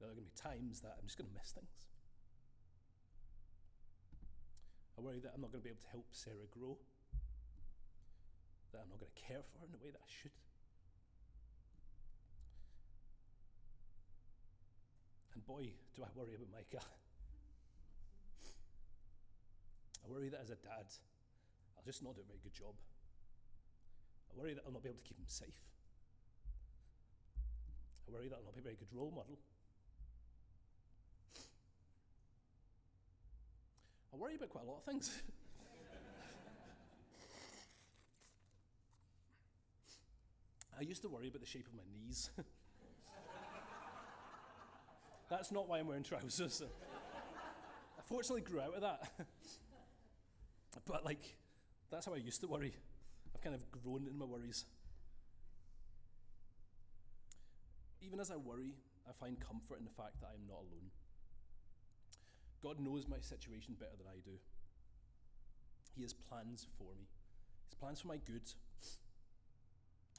there 0.00 0.08
are 0.08 0.16
going 0.16 0.24
to 0.24 0.32
be 0.32 0.40
times 0.40 0.80
that 0.80 0.96
I'm 0.96 1.04
just 1.04 1.20
going 1.20 1.28
to 1.28 1.36
miss 1.36 1.52
things. 1.52 1.92
I 4.96 5.04
worry 5.04 5.20
that 5.20 5.36
I'm 5.36 5.44
not 5.44 5.52
going 5.52 5.60
to 5.60 5.68
be 5.68 5.72
able 5.72 5.84
to 5.84 5.92
help 5.92 6.08
Sarah 6.12 6.48
grow, 6.48 6.80
that 8.72 8.80
I'm 8.80 8.88
not 8.88 8.96
going 8.96 9.12
to 9.12 9.20
care 9.20 9.44
for 9.44 9.60
her 9.60 9.68
in 9.68 9.72
the 9.76 9.82
way 9.84 9.92
that 9.92 10.00
I 10.00 10.08
should. 10.08 10.32
And 15.36 15.44
boy, 15.44 15.68
do 15.92 16.00
I 16.00 16.08
worry 16.16 16.32
about 16.32 16.48
Micah. 16.48 16.84
I 20.00 20.06
worry 20.08 20.32
that 20.32 20.40
as 20.40 20.48
a 20.48 20.56
dad, 20.56 20.88
I'll 21.76 21.84
just 21.84 22.02
not 22.02 22.16
do 22.16 22.24
a 22.24 22.28
very 22.28 22.40
good 22.42 22.56
job. 22.56 22.72
I 24.32 24.36
worry 24.36 24.54
that 24.56 24.64
I'll 24.64 24.72
not 24.72 24.82
be 24.82 24.88
able 24.88 24.98
to 25.00 25.04
keep 25.04 25.20
him 25.20 25.28
safe. 25.28 25.60
I 28.08 28.12
worry 28.12 28.28
that 28.28 28.36
I'll 28.36 28.48
not 28.48 28.54
be 28.56 28.60
a 28.60 28.68
very 28.68 28.76
good 28.76 28.92
role 28.92 29.12
model. 29.12 29.38
I 34.12 34.16
worry 34.16 34.34
about 34.34 34.48
quite 34.50 34.64
a 34.64 34.66
lot 34.66 34.78
of 34.78 34.84
things. 34.84 35.22
I 40.78 40.82
used 40.82 41.02
to 41.02 41.08
worry 41.08 41.28
about 41.28 41.40
the 41.40 41.46
shape 41.46 41.66
of 41.66 41.74
my 41.74 41.82
knees. 41.92 42.30
That's 45.28 45.52
not 45.52 45.68
why 45.68 45.78
I'm 45.78 45.86
wearing 45.86 46.02
trousers. 46.02 46.62
I 47.98 48.02
fortunately 48.02 48.40
grew 48.40 48.60
out 48.60 48.74
of 48.74 48.80
that. 48.80 49.12
but, 50.86 51.04
like, 51.04 51.36
that's 51.90 52.06
how 52.06 52.14
I 52.14 52.16
used 52.16 52.40
to 52.40 52.48
worry. 52.48 52.74
I've 53.34 53.42
kind 53.42 53.54
of 53.54 53.70
grown 53.70 54.06
in 54.08 54.18
my 54.18 54.24
worries. 54.24 54.64
Even 58.00 58.18
as 58.18 58.30
I 58.30 58.36
worry, 58.36 58.74
I 59.08 59.12
find 59.12 59.38
comfort 59.38 59.78
in 59.78 59.84
the 59.84 59.90
fact 59.90 60.20
that 60.20 60.30
I 60.32 60.34
am 60.34 60.46
not 60.48 60.56
alone. 60.56 60.90
God 62.62 62.78
knows 62.80 63.08
my 63.08 63.20
situation 63.20 63.74
better 63.78 63.96
than 63.96 64.06
I 64.06 64.20
do. 64.24 64.38
He 65.96 66.02
has 66.02 66.12
plans 66.12 66.66
for 66.78 66.94
me, 66.98 67.08
His 67.68 67.74
plans 67.74 68.00
for 68.00 68.08
my 68.08 68.18
good. 68.18 68.42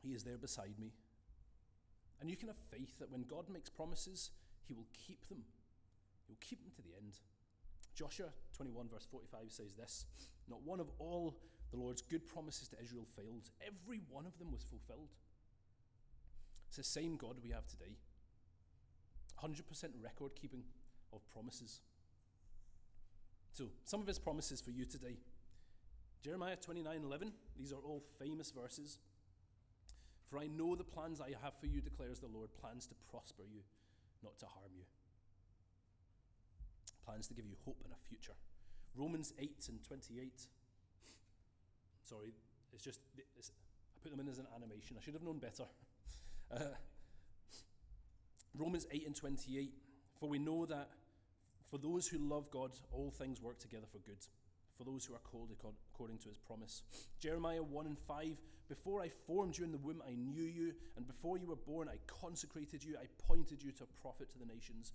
He 0.01 0.13
is 0.13 0.23
there 0.23 0.37
beside 0.37 0.79
me. 0.79 0.91
And 2.19 2.29
you 2.29 2.35
can 2.35 2.47
have 2.47 2.57
faith 2.71 2.97
that 2.99 3.11
when 3.11 3.23
God 3.23 3.49
makes 3.49 3.69
promises, 3.69 4.31
He 4.67 4.73
will 4.73 4.87
keep 4.93 5.27
them. 5.29 5.43
He 6.25 6.31
will 6.31 6.41
keep 6.41 6.63
them 6.63 6.71
to 6.75 6.81
the 6.81 6.95
end. 6.97 7.13
Joshua 7.93 8.29
21, 8.57 8.87
verse 8.89 9.07
45 9.11 9.39
says 9.49 9.73
this 9.73 10.05
Not 10.49 10.63
one 10.63 10.79
of 10.79 10.89
all 10.97 11.37
the 11.71 11.77
Lord's 11.77 12.01
good 12.01 12.27
promises 12.27 12.67
to 12.69 12.81
Israel 12.81 13.05
failed, 13.15 13.49
every 13.65 14.01
one 14.09 14.25
of 14.25 14.37
them 14.39 14.51
was 14.51 14.63
fulfilled. 14.63 15.09
It's 16.67 16.77
the 16.77 16.83
same 16.83 17.17
God 17.17 17.35
we 17.43 17.49
have 17.51 17.67
today 17.67 17.97
100% 19.43 19.61
record 20.01 20.31
keeping 20.35 20.63
of 21.13 21.27
promises. 21.29 21.81
So, 23.53 23.65
some 23.83 24.01
of 24.01 24.07
his 24.07 24.19
promises 24.19 24.61
for 24.61 24.71
you 24.71 24.85
today. 24.85 25.17
Jeremiah 26.23 26.55
29 26.55 27.01
11, 27.03 27.33
these 27.57 27.71
are 27.73 27.83
all 27.83 28.03
famous 28.19 28.51
verses. 28.51 28.99
For 30.29 30.39
I 30.39 30.47
know 30.47 30.75
the 30.75 30.83
plans 30.83 31.19
I 31.19 31.35
have 31.43 31.53
for 31.59 31.65
you, 31.65 31.81
declares 31.81 32.19
the 32.19 32.27
Lord 32.27 32.49
plans 32.61 32.85
to 32.87 32.95
prosper 33.09 33.43
you, 33.43 33.61
not 34.23 34.37
to 34.39 34.45
harm 34.45 34.71
you. 34.77 34.85
Plans 37.05 37.27
to 37.27 37.33
give 37.33 37.45
you 37.45 37.55
hope 37.65 37.81
and 37.83 37.91
a 37.91 38.07
future. 38.07 38.33
Romans 38.95 39.33
8 39.39 39.51
and 39.69 39.83
28. 39.83 40.47
Sorry, 42.03 42.33
it's 42.71 42.83
just, 42.83 43.01
it's, 43.37 43.51
I 43.95 43.99
put 44.01 44.11
them 44.11 44.19
in 44.21 44.31
as 44.31 44.39
an 44.39 44.47
animation. 44.55 44.95
I 44.97 45.03
should 45.03 45.13
have 45.13 45.23
known 45.23 45.39
better. 45.39 45.65
Uh, 46.53 46.75
Romans 48.57 48.85
8 48.91 49.05
and 49.05 49.15
28. 49.15 49.71
For 50.19 50.27
we 50.27 50.37
know 50.37 50.65
that 50.65 50.89
for 51.71 51.77
those 51.77 52.05
who 52.05 52.17
love 52.17 52.51
God, 52.51 52.71
all 52.91 53.11
things 53.11 53.41
work 53.41 53.57
together 53.57 53.87
for 53.89 53.99
good. 53.99 54.19
For 54.77 54.83
those 54.83 55.05
who 55.05 55.13
are 55.13 55.19
called 55.19 55.49
according 55.93 56.17
to 56.19 56.29
his 56.29 56.37
promise. 56.37 56.83
Jeremiah 57.19 57.63
1 57.63 57.85
and 57.85 57.97
5 57.97 58.27
Before 58.67 59.01
I 59.01 59.09
formed 59.27 59.57
you 59.57 59.63
in 59.63 59.71
the 59.71 59.77
womb, 59.77 60.01
I 60.05 60.15
knew 60.15 60.43
you, 60.43 60.73
and 60.97 61.07
before 61.07 61.37
you 61.37 61.47
were 61.47 61.55
born, 61.55 61.87
I 61.87 61.97
consecrated 62.07 62.83
you, 62.83 62.97
I 62.99 63.05
appointed 63.05 63.63
you 63.63 63.71
to 63.73 63.83
a 63.83 64.01
prophet 64.01 64.29
to 64.31 64.39
the 64.39 64.45
nations. 64.45 64.91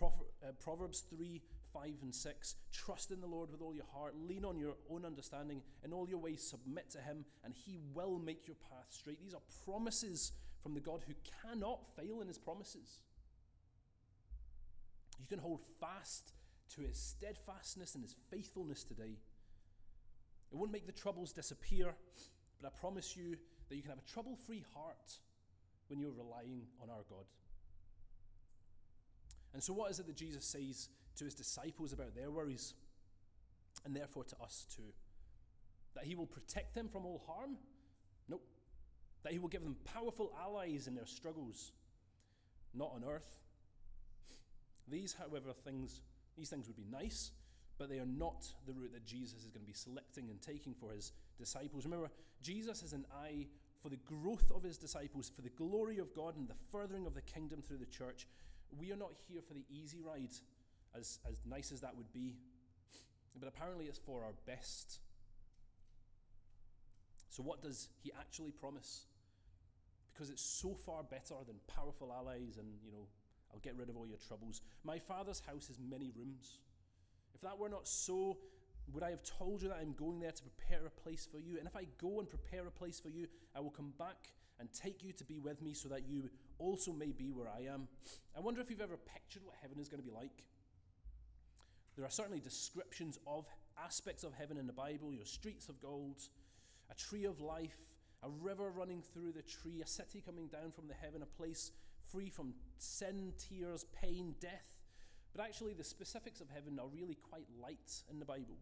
Uh, 0.00 0.52
Proverbs 0.58 1.04
3 1.10 1.40
5 1.72 1.90
and 2.02 2.14
6 2.14 2.54
Trust 2.72 3.10
in 3.10 3.20
the 3.20 3.26
Lord 3.26 3.50
with 3.50 3.62
all 3.62 3.74
your 3.74 3.86
heart, 3.92 4.14
lean 4.28 4.44
on 4.44 4.58
your 4.58 4.74
own 4.90 5.04
understanding, 5.04 5.62
in 5.84 5.92
all 5.92 6.08
your 6.08 6.18
ways 6.18 6.42
submit 6.42 6.90
to 6.90 7.00
him, 7.00 7.24
and 7.44 7.54
he 7.54 7.78
will 7.94 8.18
make 8.18 8.46
your 8.46 8.56
path 8.70 8.86
straight. 8.90 9.20
These 9.20 9.34
are 9.34 9.40
promises 9.64 10.32
from 10.62 10.74
the 10.74 10.80
God 10.80 11.02
who 11.06 11.14
cannot 11.42 11.80
fail 11.96 12.20
in 12.20 12.28
his 12.28 12.38
promises. 12.38 13.00
You 15.22 15.28
can 15.28 15.38
hold 15.38 15.60
fast 15.80 16.32
to 16.74 16.80
his 16.80 16.98
steadfastness 16.98 17.94
and 17.94 18.02
his 18.02 18.16
faithfulness 18.28 18.82
today. 18.82 19.18
It 20.50 20.56
won't 20.56 20.72
make 20.72 20.86
the 20.86 20.92
troubles 20.92 21.32
disappear, 21.32 21.94
but 22.60 22.66
I 22.66 22.80
promise 22.80 23.16
you 23.16 23.36
that 23.68 23.76
you 23.76 23.82
can 23.82 23.90
have 23.90 24.00
a 24.00 24.12
trouble 24.12 24.34
free 24.34 24.64
heart 24.74 25.18
when 25.86 26.00
you're 26.00 26.10
relying 26.10 26.66
on 26.82 26.90
our 26.90 27.04
God. 27.08 27.24
And 29.54 29.62
so, 29.62 29.72
what 29.72 29.92
is 29.92 30.00
it 30.00 30.06
that 30.08 30.16
Jesus 30.16 30.44
says 30.44 30.88
to 31.16 31.24
his 31.24 31.34
disciples 31.34 31.92
about 31.92 32.16
their 32.16 32.30
worries, 32.30 32.74
and 33.84 33.94
therefore 33.94 34.24
to 34.24 34.36
us 34.42 34.66
too? 34.74 34.92
That 35.94 36.04
he 36.04 36.16
will 36.16 36.26
protect 36.26 36.74
them 36.74 36.88
from 36.88 37.06
all 37.06 37.22
harm? 37.26 37.58
Nope. 38.28 38.44
That 39.22 39.32
he 39.32 39.38
will 39.38 39.48
give 39.48 39.62
them 39.62 39.76
powerful 39.84 40.32
allies 40.42 40.88
in 40.88 40.94
their 40.96 41.06
struggles, 41.06 41.70
not 42.74 42.92
on 42.94 43.04
earth, 43.04 43.41
these, 44.88 45.14
however, 45.14 45.52
things, 45.64 46.00
these 46.36 46.50
things 46.50 46.66
would 46.66 46.76
be 46.76 46.86
nice, 46.90 47.32
but 47.78 47.88
they 47.88 47.98
are 47.98 48.06
not 48.06 48.46
the 48.66 48.72
route 48.72 48.92
that 48.92 49.04
Jesus 49.04 49.40
is 49.40 49.50
going 49.50 49.64
to 49.64 49.66
be 49.66 49.72
selecting 49.72 50.30
and 50.30 50.40
taking 50.40 50.74
for 50.74 50.92
his 50.92 51.12
disciples. 51.38 51.84
Remember, 51.84 52.10
Jesus 52.42 52.80
has 52.82 52.92
an 52.92 53.06
eye 53.12 53.46
for 53.82 53.88
the 53.88 53.98
growth 54.06 54.50
of 54.54 54.62
his 54.62 54.78
disciples, 54.78 55.30
for 55.34 55.42
the 55.42 55.50
glory 55.50 55.98
of 55.98 56.14
God 56.14 56.36
and 56.36 56.48
the 56.48 56.54
furthering 56.70 57.06
of 57.06 57.14
the 57.14 57.22
kingdom 57.22 57.62
through 57.62 57.78
the 57.78 57.86
church. 57.86 58.26
We 58.78 58.92
are 58.92 58.96
not 58.96 59.12
here 59.28 59.40
for 59.46 59.54
the 59.54 59.64
easy 59.68 60.00
ride, 60.00 60.32
as, 60.94 61.18
as 61.28 61.40
nice 61.44 61.72
as 61.72 61.80
that 61.80 61.96
would 61.96 62.12
be, 62.12 62.36
but 63.38 63.48
apparently 63.48 63.86
it's 63.86 63.98
for 63.98 64.24
our 64.24 64.34
best. 64.46 65.00
So, 67.28 67.42
what 67.42 67.62
does 67.62 67.88
he 68.02 68.12
actually 68.18 68.52
promise? 68.52 69.06
Because 70.12 70.30
it's 70.30 70.42
so 70.42 70.74
far 70.74 71.02
better 71.02 71.34
than 71.46 71.56
powerful 71.66 72.12
allies 72.12 72.58
and, 72.58 72.68
you 72.84 72.92
know, 72.92 73.06
I'll 73.52 73.60
get 73.60 73.76
rid 73.76 73.88
of 73.88 73.96
all 73.96 74.06
your 74.06 74.18
troubles. 74.26 74.62
My 74.84 74.98
Father's 74.98 75.40
house 75.40 75.66
has 75.68 75.78
many 75.78 76.10
rooms. 76.16 76.58
If 77.34 77.40
that 77.42 77.58
were 77.58 77.68
not 77.68 77.86
so, 77.86 78.38
would 78.92 79.02
I 79.02 79.10
have 79.10 79.22
told 79.22 79.62
you 79.62 79.68
that 79.68 79.78
I'm 79.80 79.94
going 79.94 80.20
there 80.20 80.32
to 80.32 80.42
prepare 80.42 80.86
a 80.86 80.90
place 80.90 81.28
for 81.30 81.38
you? 81.38 81.58
And 81.58 81.66
if 81.66 81.76
I 81.76 81.86
go 81.98 82.18
and 82.18 82.28
prepare 82.28 82.66
a 82.66 82.70
place 82.70 82.98
for 83.00 83.08
you, 83.08 83.26
I 83.54 83.60
will 83.60 83.70
come 83.70 83.92
back 83.98 84.28
and 84.58 84.68
take 84.72 85.02
you 85.02 85.12
to 85.12 85.24
be 85.24 85.38
with 85.38 85.60
me 85.62 85.74
so 85.74 85.88
that 85.88 86.06
you 86.06 86.30
also 86.58 86.92
may 86.92 87.12
be 87.12 87.30
where 87.30 87.48
I 87.48 87.72
am. 87.72 87.88
I 88.36 88.40
wonder 88.40 88.60
if 88.60 88.70
you've 88.70 88.80
ever 88.80 88.96
pictured 88.96 89.42
what 89.44 89.56
heaven 89.60 89.78
is 89.78 89.88
going 89.88 90.02
to 90.02 90.08
be 90.08 90.14
like. 90.14 90.44
There 91.96 92.06
are 92.06 92.10
certainly 92.10 92.40
descriptions 92.40 93.18
of 93.26 93.46
aspects 93.82 94.24
of 94.24 94.32
heaven 94.32 94.56
in 94.56 94.66
the 94.66 94.72
Bible, 94.72 95.12
your 95.12 95.26
streets 95.26 95.68
of 95.68 95.80
gold, 95.80 96.20
a 96.90 96.94
tree 96.94 97.24
of 97.24 97.40
life, 97.40 97.76
a 98.22 98.28
river 98.28 98.70
running 98.70 99.02
through 99.02 99.32
the 99.32 99.42
tree, 99.42 99.82
a 99.82 99.86
city 99.86 100.22
coming 100.24 100.46
down 100.46 100.70
from 100.70 100.86
the 100.86 100.94
heaven, 100.94 101.22
a 101.22 101.26
place 101.26 101.72
free 102.12 102.28
from 102.28 102.54
sin, 102.78 103.32
tears, 103.38 103.86
pain, 104.00 104.34
death. 104.40 104.68
But 105.34 105.44
actually, 105.44 105.72
the 105.72 105.84
specifics 105.84 106.40
of 106.40 106.48
heaven 106.50 106.78
are 106.78 106.88
really 106.88 107.16
quite 107.30 107.46
light 107.60 108.02
in 108.10 108.18
the 108.18 108.24
Bible. 108.24 108.58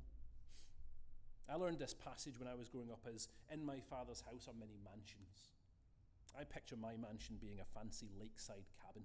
I 1.50 1.56
learned 1.56 1.80
this 1.80 1.94
passage 1.94 2.38
when 2.38 2.48
I 2.48 2.54
was 2.54 2.68
growing 2.68 2.92
up 2.92 3.04
as 3.12 3.26
In 3.52 3.66
my 3.66 3.80
father's 3.90 4.20
house 4.20 4.46
are 4.46 4.54
many 4.58 4.78
mansions. 4.84 5.50
I 6.38 6.44
picture 6.44 6.76
my 6.76 6.92
mansion 6.96 7.38
being 7.40 7.58
a 7.60 7.78
fancy 7.78 8.06
lakeside 8.20 8.64
cabin, 8.80 9.02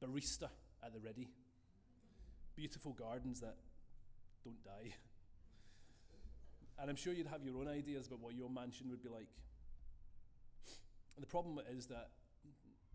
barista 0.00 0.50
at 0.84 0.92
the 0.92 1.00
ready, 1.00 1.28
beautiful 2.54 2.92
gardens 2.92 3.40
that 3.40 3.56
don't 4.44 4.62
die. 4.64 4.94
And 6.78 6.90
I'm 6.90 6.96
sure 6.96 7.12
you'd 7.12 7.26
have 7.26 7.42
your 7.42 7.58
own 7.58 7.68
ideas 7.68 8.06
about 8.06 8.20
what 8.20 8.34
your 8.34 8.50
mansion 8.50 8.90
would 8.90 9.02
be 9.02 9.08
like. 9.08 9.28
The 11.18 11.26
problem 11.26 11.58
is 11.74 11.86
that 11.86 12.10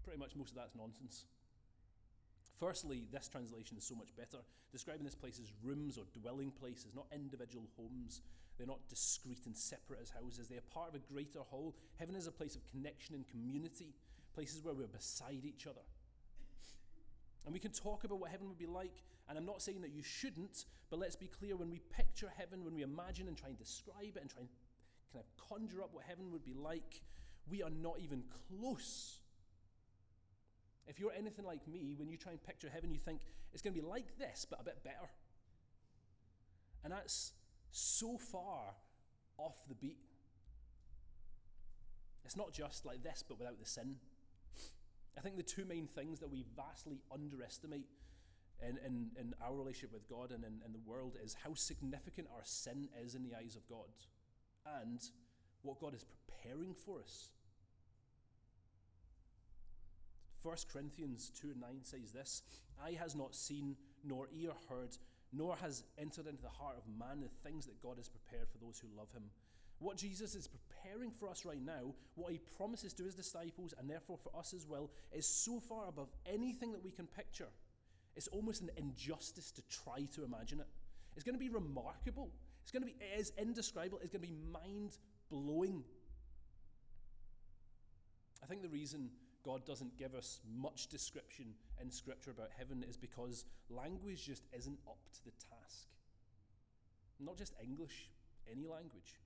pretty 0.02 0.20
much 0.20 0.36
most 0.36 0.52
of 0.52 0.58
that's 0.58 0.76
nonsense. 0.76 1.26
Firstly, 2.60 3.08
this 3.12 3.28
translation 3.28 3.78
is 3.78 3.84
so 3.84 3.96
much 3.96 4.16
better, 4.16 4.38
describing 4.72 5.04
this 5.04 5.16
place 5.16 5.40
as 5.42 5.52
rooms 5.64 5.98
or 5.98 6.04
dwelling 6.14 6.52
places, 6.52 6.94
not 6.96 7.08
individual 7.12 7.66
homes. 7.76 8.22
They're 8.58 8.68
not 8.68 8.88
discrete 8.88 9.48
and 9.48 9.58
separate 9.58 10.00
as 10.00 10.12
houses. 10.12 10.48
They 10.48 10.58
are 10.58 10.74
part 10.74 10.90
of 10.90 10.96
a 10.96 11.12
greater 11.12 11.40
whole. 11.40 11.76
Heaven 11.98 12.16
is 12.16 12.28
a 12.28 12.32
place 12.32 12.56
of 12.56 12.62
connection 12.70 13.16
and 13.16 13.28
community, 13.28 13.96
places 14.36 14.64
where 14.64 14.76
we're 14.76 14.86
beside 14.86 15.44
each 15.44 15.66
other. 15.66 15.82
And 17.46 17.54
we 17.54 17.60
can 17.60 17.72
talk 17.72 18.04
about 18.04 18.20
what 18.20 18.30
heaven 18.30 18.48
would 18.48 18.60
be 18.60 18.68
like, 18.68 19.02
and 19.28 19.38
I'm 19.38 19.46
not 19.46 19.64
saying 19.64 19.82
that 19.82 19.92
you 19.92 20.04
shouldn't, 20.04 20.66
but 20.92 21.00
let's 21.00 21.16
be 21.16 21.26
clear 21.28 21.56
when 21.56 21.72
we 21.72 21.80
picture 21.80 22.32
heaven, 22.38 22.64
when 22.64 22.76
we 22.76 22.84
imagine 22.84 23.28
and 23.28 23.36
try 23.36 23.50
and 23.50 23.58
describe 23.58 24.16
it 24.16 24.22
and 24.22 24.30
try 24.30 24.42
and 24.42 24.50
kind 25.12 25.26
of 25.26 25.50
conjure 25.50 25.82
up 25.82 25.90
what 25.94 26.04
heaven 26.04 26.32
would 26.32 26.46
be 26.46 26.54
like, 26.54 27.02
we 27.50 27.64
are 27.64 27.72
not 27.72 28.00
even 28.00 28.24
close 28.60 29.21
if 30.88 31.00
you're 31.00 31.14
anything 31.18 31.46
like 31.46 31.68
me, 31.68 31.94
when 31.98 32.10
you 32.10 32.18
try 32.18 32.32
and 32.32 32.44
picture 32.44 32.70
heaven, 32.72 32.92
you 32.92 33.00
think 33.00 33.22
it's 33.54 33.62
going 33.62 33.74
to 33.74 33.82
be 33.82 33.86
like 33.86 34.18
this, 34.18 34.46
but 34.50 34.60
a 34.60 34.64
bit 34.64 34.84
better. 34.84 35.10
And 36.84 36.92
that's 36.92 37.34
so 37.72 38.18
far 38.18 38.76
off 39.38 39.56
the 39.68 39.76
beat. 39.76 40.00
It's 42.26 42.36
not 42.36 42.54
just 42.54 42.86
like 42.86 43.04
this, 43.04 43.24
but 43.28 43.40
without 43.40 43.60
the 43.60 43.66
sin. 43.66 43.96
I 45.18 45.22
think 45.22 45.38
the 45.38 45.44
two 45.44 45.66
main 45.66 45.88
things 45.88 46.20
that 46.20 46.32
we 46.32 46.46
vastly 46.56 47.02
underestimate 47.12 47.88
in, 48.62 48.78
in, 48.86 49.10
in 49.20 49.34
our 49.44 49.56
relationship 49.56 49.94
with 49.94 50.08
God 50.08 50.32
and 50.32 50.44
in, 50.44 50.62
in 50.66 50.72
the 50.72 50.80
world 50.86 51.18
is 51.24 51.36
how 51.44 51.54
significant 51.54 52.28
our 52.34 52.44
sin 52.44 52.88
is 53.04 53.16
in 53.16 53.24
the 53.24 53.36
eyes 53.36 53.56
of 53.56 53.68
God 53.68 53.90
and 54.82 55.02
what 55.64 55.80
God 55.80 55.96
is 55.96 56.06
preparing 56.06 56.74
for 56.74 57.02
us 57.02 57.30
1 60.44 60.56
Corinthians 60.72 61.32
2 61.40 61.54
9 61.60 61.70
says 61.84 62.12
this 62.12 62.44
Eye 62.84 62.98
has 63.00 63.16
not 63.16 63.36
seen, 63.36 63.76
nor 64.04 64.28
ear 64.34 64.52
heard, 64.70 64.98
nor 65.32 65.56
has 65.58 65.84
entered 65.98 66.28
into 66.28 66.42
the 66.42 66.50
heart 66.50 66.78
of 66.78 66.84
man 66.88 67.22
the 67.22 67.50
things 67.50 67.66
that 67.66 67.82
God 67.82 67.98
has 67.98 68.10
prepared 68.10 68.48
for 68.50 68.58
those 68.58 68.80
who 68.80 68.88
love 68.98 69.12
him. 69.14 69.24
What 69.80 69.98
Jesus 69.98 70.36
is 70.36 70.48
preparing 70.48 71.10
for 71.12 71.28
us 71.28 71.44
right 71.44 71.64
now, 71.64 71.96
what 72.16 72.32
he 72.32 72.40
promises 72.58 72.94
to 72.94 73.04
his 73.04 73.16
disciples, 73.16 73.74
and 73.80 73.90
therefore 73.90 74.18
for 74.18 74.32
us 74.38 74.54
as 74.54 74.68
well, 74.68 74.92
is 75.12 75.26
so 75.26 75.60
far 75.60 75.88
above 75.88 76.10
anything 76.32 76.72
that 76.72 76.84
we 76.84 76.92
can 76.92 77.08
picture. 77.08 77.48
It's 78.16 78.28
almost 78.28 78.62
an 78.62 78.70
injustice 78.78 79.52
to 79.52 79.62
try 79.70 80.08
to 80.16 80.24
imagine 80.24 80.60
it. 80.60 80.68
It's 81.16 81.24
going 81.24 81.36
to 81.36 81.40
be 81.40 81.50
remarkable. 81.50 82.30
It's 82.62 82.72
going 82.72 82.84
to 82.84 82.88
be 82.88 82.96
it 83.00 83.20
is 83.20 83.32
indescribable. 83.38 84.00
It's 84.04 84.12
going 84.12 84.22
to 84.22 84.28
be 84.28 84.36
mind 84.52 84.98
blowing. 85.30 85.84
I 88.44 88.46
think 88.46 88.62
the 88.62 88.70
reason 88.70 89.10
God 89.44 89.66
doesn't 89.66 89.98
give 89.98 90.14
us 90.14 90.40
much 90.48 90.88
description 90.88 91.54
in 91.82 91.90
Scripture 91.90 92.32
about 92.32 92.50
heaven 92.58 92.84
is 92.88 92.98
because 92.98 93.46
language 93.70 94.26
just 94.26 94.44
isn't 94.58 94.78
up 94.88 95.00
to 95.14 95.24
the 95.26 95.32
task. 95.32 95.88
Not 97.20 97.38
just 97.38 97.54
English, 97.64 98.10
any 98.52 98.68
language. 98.68 99.20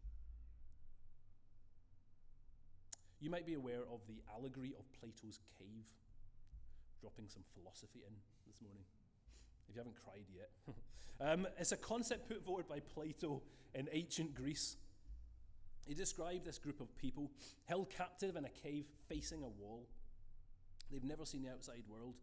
You 3.19 3.29
might 3.29 3.45
be 3.45 3.55
aware 3.55 3.81
of 3.91 4.01
the 4.07 4.21
allegory 4.33 4.73
of 4.77 4.85
Plato's 4.99 5.39
cave, 5.57 5.85
dropping 7.01 7.27
some 7.27 7.43
philosophy 7.53 8.01
in 8.07 8.13
this 8.45 8.61
morning, 8.61 8.83
if 9.67 9.75
you 9.75 9.79
haven't 9.79 9.95
cried 10.03 10.25
yet. 10.33 10.51
um, 11.21 11.47
it's 11.59 11.71
a 11.71 11.77
concept 11.77 12.27
put 12.27 12.43
forward 12.43 12.67
by 12.67 12.79
Plato 12.79 13.41
in 13.73 13.87
ancient 13.91 14.35
Greece. 14.35 14.77
He 15.85 15.93
described 15.93 16.45
this 16.45 16.57
group 16.57 16.81
of 16.81 16.95
people 16.97 17.31
held 17.65 17.89
captive 17.89 18.35
in 18.35 18.45
a 18.45 18.49
cave 18.49 18.85
facing 19.07 19.41
a 19.43 19.47
wall. 19.47 19.87
They've 20.95 21.03
never 21.03 21.25
seen 21.25 21.43
the 21.43 21.51
outside 21.51 21.83
world. 21.89 22.15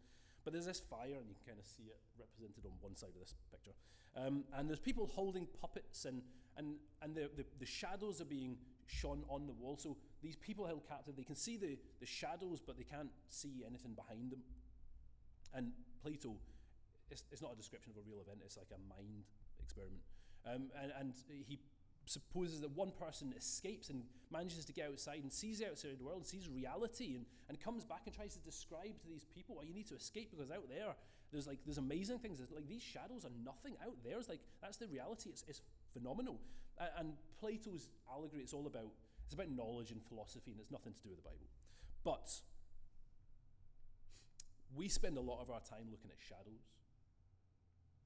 But 0.45 0.55
there's 0.55 0.65
this 0.65 0.81
fire, 0.81 1.21
and 1.21 1.29
you 1.29 1.37
can 1.45 1.55
kind 1.55 1.59
of 1.61 1.67
see 1.67 1.85
it 1.85 2.01
represented 2.19 2.65
on 2.65 2.73
one 2.81 2.97
side 2.97 3.13
of 3.15 3.21
this 3.21 3.35
picture. 3.51 3.77
Um, 4.17 4.45
and 4.57 4.67
there's 4.67 4.81
people 4.81 5.07
holding 5.07 5.47
puppets, 5.61 6.07
and, 6.07 6.23
and, 6.57 6.77
and 7.03 7.15
the, 7.15 7.29
the, 7.37 7.45
the, 7.61 7.67
shadows 7.67 8.21
are 8.23 8.27
being 8.27 8.57
shone 8.87 9.25
on 9.29 9.47
the 9.47 9.53
wall. 9.53 9.77
So 9.77 9.99
these 10.23 10.37
people 10.37 10.67
held 10.67 10.89
captive, 10.89 11.17
they 11.17 11.23
can 11.23 11.37
see 11.37 11.59
the, 11.59 11.77
the 12.01 12.07
shadows, 12.07 12.61
but 12.65 12.79
they 12.79 12.85
can't 12.85 13.11
see 13.29 13.63
anything 13.67 13.93
behind 13.93 14.33
them. 14.33 14.41
And 15.55 15.73
Plato, 16.03 16.35
it's, 17.11 17.25
it's 17.31 17.43
not 17.43 17.53
a 17.53 17.57
description 17.57 17.93
of 17.93 18.03
a 18.03 18.09
real 18.09 18.21
event, 18.21 18.41
it's 18.45 18.57
like 18.57 18.73
a 18.73 18.81
mind 18.89 19.25
experiment. 19.61 20.03
Um, 20.45 20.71
and, 20.83 20.93
and 20.99 21.13
he 21.47 21.61
supposes 22.07 22.61
that 22.61 22.71
one 22.71 22.91
person 22.91 23.33
escapes 23.37 23.91
and 23.91 24.03
manages 24.31 24.65
to 24.65 24.73
get 24.73 24.89
outside 24.89 25.23
and 25.23 25.33
sees 25.33 25.59
the 25.59 25.69
outside 25.69 26.01
world, 26.01 26.27
sees 26.27 26.49
reality, 26.49 27.15
and, 27.15 27.27
and 27.49 27.61
comes 27.61 27.85
back 27.85 28.03
and 28.07 28.15
tries 28.15 28.35
to 28.35 28.41
describe 28.41 28.99
to 29.01 29.09
these 29.09 29.25
people, 29.25 29.57
oh, 29.59 29.65
you 29.65 29.75
need 29.75 29.87
to 29.89 29.95
escape 29.95 30.31
because 30.31 30.51
out 30.51 30.69
there, 30.69 30.95
there's 31.33 31.47
like 31.47 31.59
there's 31.65 31.79
amazing 31.79 32.19
things. 32.19 32.39
There's 32.39 32.51
like 32.51 32.69
these 32.69 32.83
shadows 32.83 33.25
are 33.25 33.33
nothing 33.45 33.75
out 33.83 33.97
there. 34.05 34.19
It's 34.19 34.29
like 34.29 34.41
that's 34.61 34.77
the 34.77 34.87
reality. 34.87 35.31
It's, 35.31 35.45
it's 35.49 35.63
phenomenal. 35.93 36.39
Uh, 36.79 36.87
and 36.99 37.15
Plato's 37.41 37.89
allegory, 38.11 38.43
it's 38.43 38.53
all 38.53 38.67
about 38.67 38.93
it's 39.25 39.35
about 39.35 39.51
knowledge 39.51 39.91
and 39.91 40.03
philosophy, 40.05 40.51
and 40.53 40.61
it's 40.61 40.71
nothing 40.71 40.93
to 40.93 41.01
do 41.01 41.09
with 41.09 41.19
the 41.19 41.29
Bible. 41.29 41.49
But 42.05 42.29
we 44.77 44.89
spend 44.89 45.17
a 45.17 45.21
lot 45.21 45.41
of 45.41 45.51
our 45.51 45.61
time 45.61 45.89
looking 45.91 46.11
at 46.11 46.21
shadows 46.21 46.69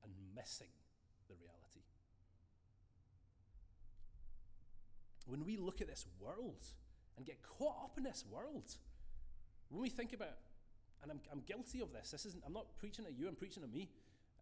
and 0.04 0.12
missing 0.34 0.70
the 1.28 1.34
reality. 1.34 1.65
When 5.26 5.44
we 5.44 5.56
look 5.56 5.80
at 5.80 5.88
this 5.88 6.06
world 6.20 6.64
and 7.16 7.26
get 7.26 7.38
caught 7.42 7.76
up 7.82 7.98
in 7.98 8.04
this 8.04 8.24
world, 8.30 8.74
when 9.68 9.82
we 9.82 9.88
think 9.88 10.12
about, 10.12 10.38
and 11.02 11.10
I'm, 11.10 11.20
I'm 11.30 11.40
guilty 11.40 11.80
of 11.80 11.92
this, 11.92 12.10
this 12.10 12.26
isn't, 12.26 12.42
I'm 12.46 12.52
not 12.52 12.76
preaching 12.78 13.04
at 13.04 13.18
you, 13.18 13.28
I'm 13.28 13.34
preaching 13.34 13.62
at 13.62 13.72
me, 13.72 13.88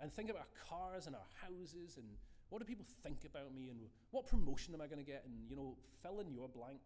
and 0.01 0.13
think 0.13 0.31
about 0.31 0.43
our 0.43 0.79
cars 0.79 1.07
and 1.07 1.17
our 1.17 1.29
houses 1.41 1.97
and 1.97 2.07
what 2.51 2.59
do 2.59 2.65
people 2.67 2.85
think 3.03 3.25
about 3.25 3.55
me 3.55 3.69
and 3.71 3.81
what 4.11 4.27
promotion 4.27 4.75
am 4.75 4.81
I 4.81 4.87
going 4.87 4.99
to 4.99 5.05
get 5.05 5.25
and, 5.25 5.35
you 5.49 5.57
know, 5.57 5.77
fill 6.03 6.21
in 6.21 6.31
your 6.31 6.49
blank. 6.49 6.81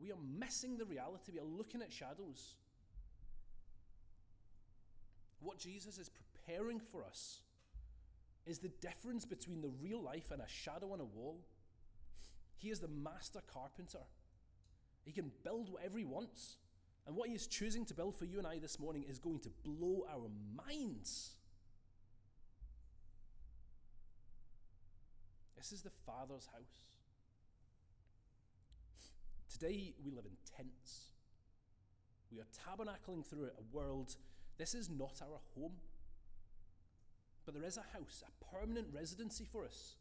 We 0.00 0.10
are 0.10 0.18
missing 0.38 0.76
the 0.76 0.84
reality. 0.84 1.32
We 1.32 1.40
are 1.40 1.44
looking 1.44 1.80
at 1.80 1.92
shadows. 1.92 2.56
What 5.40 5.58
Jesus 5.58 5.98
is 5.98 6.10
preparing 6.10 6.80
for 6.80 7.04
us 7.04 7.40
is 8.46 8.58
the 8.58 8.68
difference 8.80 9.24
between 9.24 9.62
the 9.62 9.70
real 9.80 10.02
life 10.02 10.30
and 10.30 10.42
a 10.42 10.48
shadow 10.48 10.92
on 10.92 11.00
a 11.00 11.04
wall. 11.04 11.38
He 12.58 12.70
is 12.70 12.80
the 12.80 12.88
master 12.88 13.40
carpenter. 13.52 14.00
He 15.04 15.12
can 15.12 15.30
build 15.42 15.70
whatever 15.70 15.98
he 15.98 16.04
wants. 16.04 16.56
And 17.06 17.14
what 17.14 17.28
he 17.28 17.34
is 17.34 17.46
choosing 17.46 17.84
to 17.86 17.94
build 17.94 18.16
for 18.16 18.24
you 18.24 18.38
and 18.38 18.46
I 18.46 18.58
this 18.58 18.78
morning 18.78 19.04
is 19.08 19.18
going 19.18 19.40
to 19.40 19.50
blow 19.62 20.06
our 20.10 20.30
minds. 20.56 21.32
This 25.56 25.72
is 25.72 25.82
the 25.82 25.90
Father's 26.06 26.46
house. 26.46 26.86
Today 29.52 29.94
we 30.02 30.10
live 30.10 30.24
in 30.24 30.36
tents. 30.56 31.10
We 32.32 32.40
are 32.40 32.46
tabernacling 32.66 33.26
through 33.26 33.44
a 33.44 33.76
world. 33.76 34.16
This 34.56 34.74
is 34.74 34.88
not 34.88 35.20
our 35.22 35.40
home. 35.54 35.74
But 37.44 37.54
there 37.54 37.64
is 37.64 37.76
a 37.76 37.96
house, 37.96 38.22
a 38.26 38.56
permanent 38.56 38.88
residency 38.92 39.44
for 39.44 39.64
us 39.64 39.96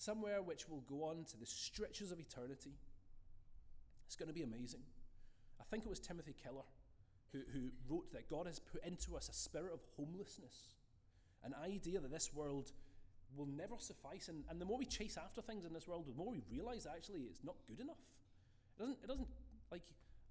somewhere 0.00 0.40
which 0.40 0.68
will 0.68 0.82
go 0.88 1.04
on 1.04 1.24
to 1.30 1.36
the 1.36 1.44
stretches 1.44 2.10
of 2.10 2.18
eternity. 2.18 2.72
It's 4.06 4.16
going 4.16 4.28
to 4.28 4.34
be 4.34 4.42
amazing. 4.42 4.80
I 5.60 5.64
think 5.64 5.84
it 5.84 5.90
was 5.90 6.00
Timothy 6.00 6.34
Keller 6.42 6.64
who, 7.32 7.40
who 7.52 7.68
wrote 7.88 8.10
that 8.12 8.28
God 8.28 8.46
has 8.46 8.58
put 8.58 8.82
into 8.82 9.14
us 9.14 9.28
a 9.28 9.34
spirit 9.34 9.72
of 9.72 9.80
homelessness, 9.96 10.74
an 11.44 11.54
idea 11.62 12.00
that 12.00 12.10
this 12.10 12.32
world 12.34 12.72
will 13.36 13.46
never 13.46 13.74
suffice. 13.78 14.28
And, 14.28 14.42
and 14.48 14.58
the 14.60 14.64
more 14.64 14.78
we 14.78 14.86
chase 14.86 15.18
after 15.22 15.42
things 15.42 15.64
in 15.66 15.72
this 15.72 15.86
world, 15.86 16.06
the 16.08 16.16
more 16.16 16.32
we 16.32 16.40
realize 16.50 16.86
actually 16.86 17.20
it's 17.28 17.44
not 17.44 17.56
good 17.68 17.78
enough. 17.78 18.00
It 18.76 18.80
doesn't, 18.80 18.98
it 19.04 19.06
doesn't 19.06 19.28
like, 19.70 19.82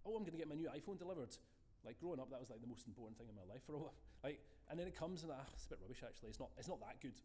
oh, 0.04 0.16
I'm 0.18 0.24
going 0.24 0.34
to 0.34 0.40
get 0.40 0.50
my 0.50 0.56
new 0.56 0.68
iPhone 0.68 0.98
delivered. 0.98 1.38
Like 1.86 2.00
growing 2.00 2.20
up, 2.20 2.32
that 2.32 2.40
was 2.40 2.50
like 2.50 2.60
the 2.60 2.68
most 2.68 2.88
important 2.88 3.18
thing 3.20 3.28
in 3.30 3.36
my 3.36 3.46
life 3.54 3.62
for 3.66 3.76
a 3.76 3.78
while. 3.78 3.94
Like, 4.22 4.42
and 4.70 4.78
then 4.78 4.86
it 4.86 5.00
comes 5.00 5.24
and 5.24 5.32
ah, 5.32 5.48
it's 5.54 5.66
a 5.66 5.70
bit 5.70 5.80
rubbish 5.82 6.04
actually. 6.04 6.28
It's 6.28 6.42
not, 6.42 6.50
it's 6.58 6.68
not 6.68 6.82
that 6.82 7.00
good. 7.00 7.16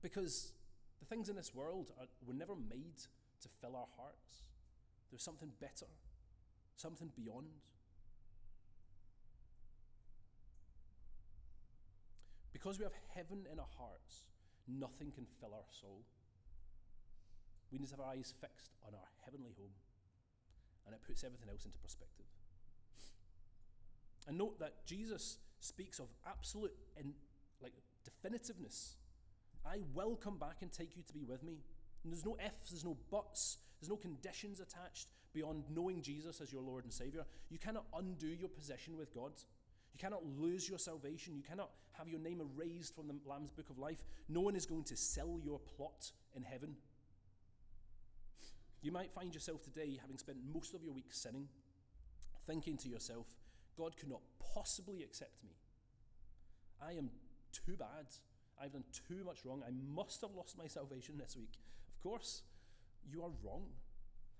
Because 0.00 0.52
the 1.00 1.06
things 1.06 1.28
in 1.28 1.36
this 1.36 1.54
world 1.54 1.92
are, 1.98 2.06
were 2.26 2.34
never 2.34 2.54
made 2.54 2.98
to 3.42 3.48
fill 3.60 3.76
our 3.76 3.88
hearts. 3.96 4.42
There's 5.10 5.22
something 5.22 5.50
better, 5.60 5.86
something 6.76 7.10
beyond. 7.16 7.46
Because 12.52 12.78
we 12.78 12.84
have 12.84 12.92
heaven 13.14 13.46
in 13.50 13.58
our 13.58 13.72
hearts, 13.78 14.24
nothing 14.66 15.12
can 15.12 15.26
fill 15.40 15.54
our 15.54 15.68
soul. 15.70 16.02
We 17.70 17.78
need 17.78 17.88
to 17.88 17.96
have 17.96 18.00
our 18.00 18.12
eyes 18.12 18.34
fixed 18.40 18.72
on 18.86 18.94
our 18.94 19.08
heavenly 19.24 19.52
home, 19.56 19.72
and 20.86 20.94
it 20.94 21.00
puts 21.06 21.22
everything 21.22 21.48
else 21.48 21.64
into 21.64 21.78
perspective. 21.78 22.26
And 24.26 24.36
note 24.36 24.58
that 24.58 24.84
Jesus 24.86 25.38
speaks 25.60 25.98
of 25.98 26.06
absolute 26.26 26.74
and 26.96 27.12
like 27.62 27.72
definitiveness. 28.04 28.94
I 29.66 29.80
will 29.94 30.16
come 30.16 30.38
back 30.38 30.58
and 30.62 30.72
take 30.72 30.96
you 30.96 31.02
to 31.02 31.12
be 31.12 31.24
with 31.24 31.42
me. 31.42 31.62
And 32.02 32.12
there's 32.12 32.24
no 32.24 32.36
ifs, 32.44 32.70
there's 32.70 32.84
no 32.84 32.96
buts, 33.10 33.58
there's 33.80 33.90
no 33.90 33.96
conditions 33.96 34.60
attached 34.60 35.08
beyond 35.34 35.64
knowing 35.74 36.02
Jesus 36.02 36.40
as 36.40 36.52
your 36.52 36.62
Lord 36.62 36.84
and 36.84 36.92
Savior. 36.92 37.24
You 37.50 37.58
cannot 37.58 37.84
undo 37.94 38.28
your 38.28 38.48
position 38.48 38.96
with 38.96 39.12
God. 39.14 39.32
You 39.92 39.98
cannot 39.98 40.24
lose 40.38 40.68
your 40.68 40.78
salvation. 40.78 41.36
You 41.36 41.42
cannot 41.42 41.70
have 41.92 42.08
your 42.08 42.20
name 42.20 42.40
erased 42.40 42.94
from 42.94 43.08
the 43.08 43.16
Lamb's 43.26 43.50
Book 43.50 43.70
of 43.70 43.78
Life. 43.78 44.04
No 44.28 44.40
one 44.40 44.56
is 44.56 44.66
going 44.66 44.84
to 44.84 44.96
sell 44.96 45.38
your 45.42 45.58
plot 45.58 46.12
in 46.34 46.42
heaven. 46.42 46.76
You 48.80 48.92
might 48.92 49.12
find 49.12 49.34
yourself 49.34 49.62
today, 49.62 49.98
having 50.00 50.18
spent 50.18 50.38
most 50.54 50.74
of 50.74 50.84
your 50.84 50.92
week 50.92 51.08
sinning, 51.10 51.48
thinking 52.46 52.76
to 52.78 52.88
yourself, 52.88 53.26
God 53.76 53.96
could 53.96 54.08
not 54.08 54.20
possibly 54.54 55.02
accept 55.02 55.42
me. 55.44 55.50
I 56.80 56.92
am 56.92 57.10
too 57.52 57.76
bad. 57.76 58.06
I've 58.62 58.72
done 58.72 58.84
too 59.08 59.24
much 59.24 59.44
wrong. 59.44 59.62
I 59.66 59.72
must 59.94 60.20
have 60.22 60.34
lost 60.34 60.58
my 60.58 60.66
salvation 60.66 61.16
this 61.18 61.36
week. 61.36 61.58
Of 61.88 62.02
course, 62.02 62.42
you 63.10 63.22
are 63.22 63.30
wrong. 63.44 63.64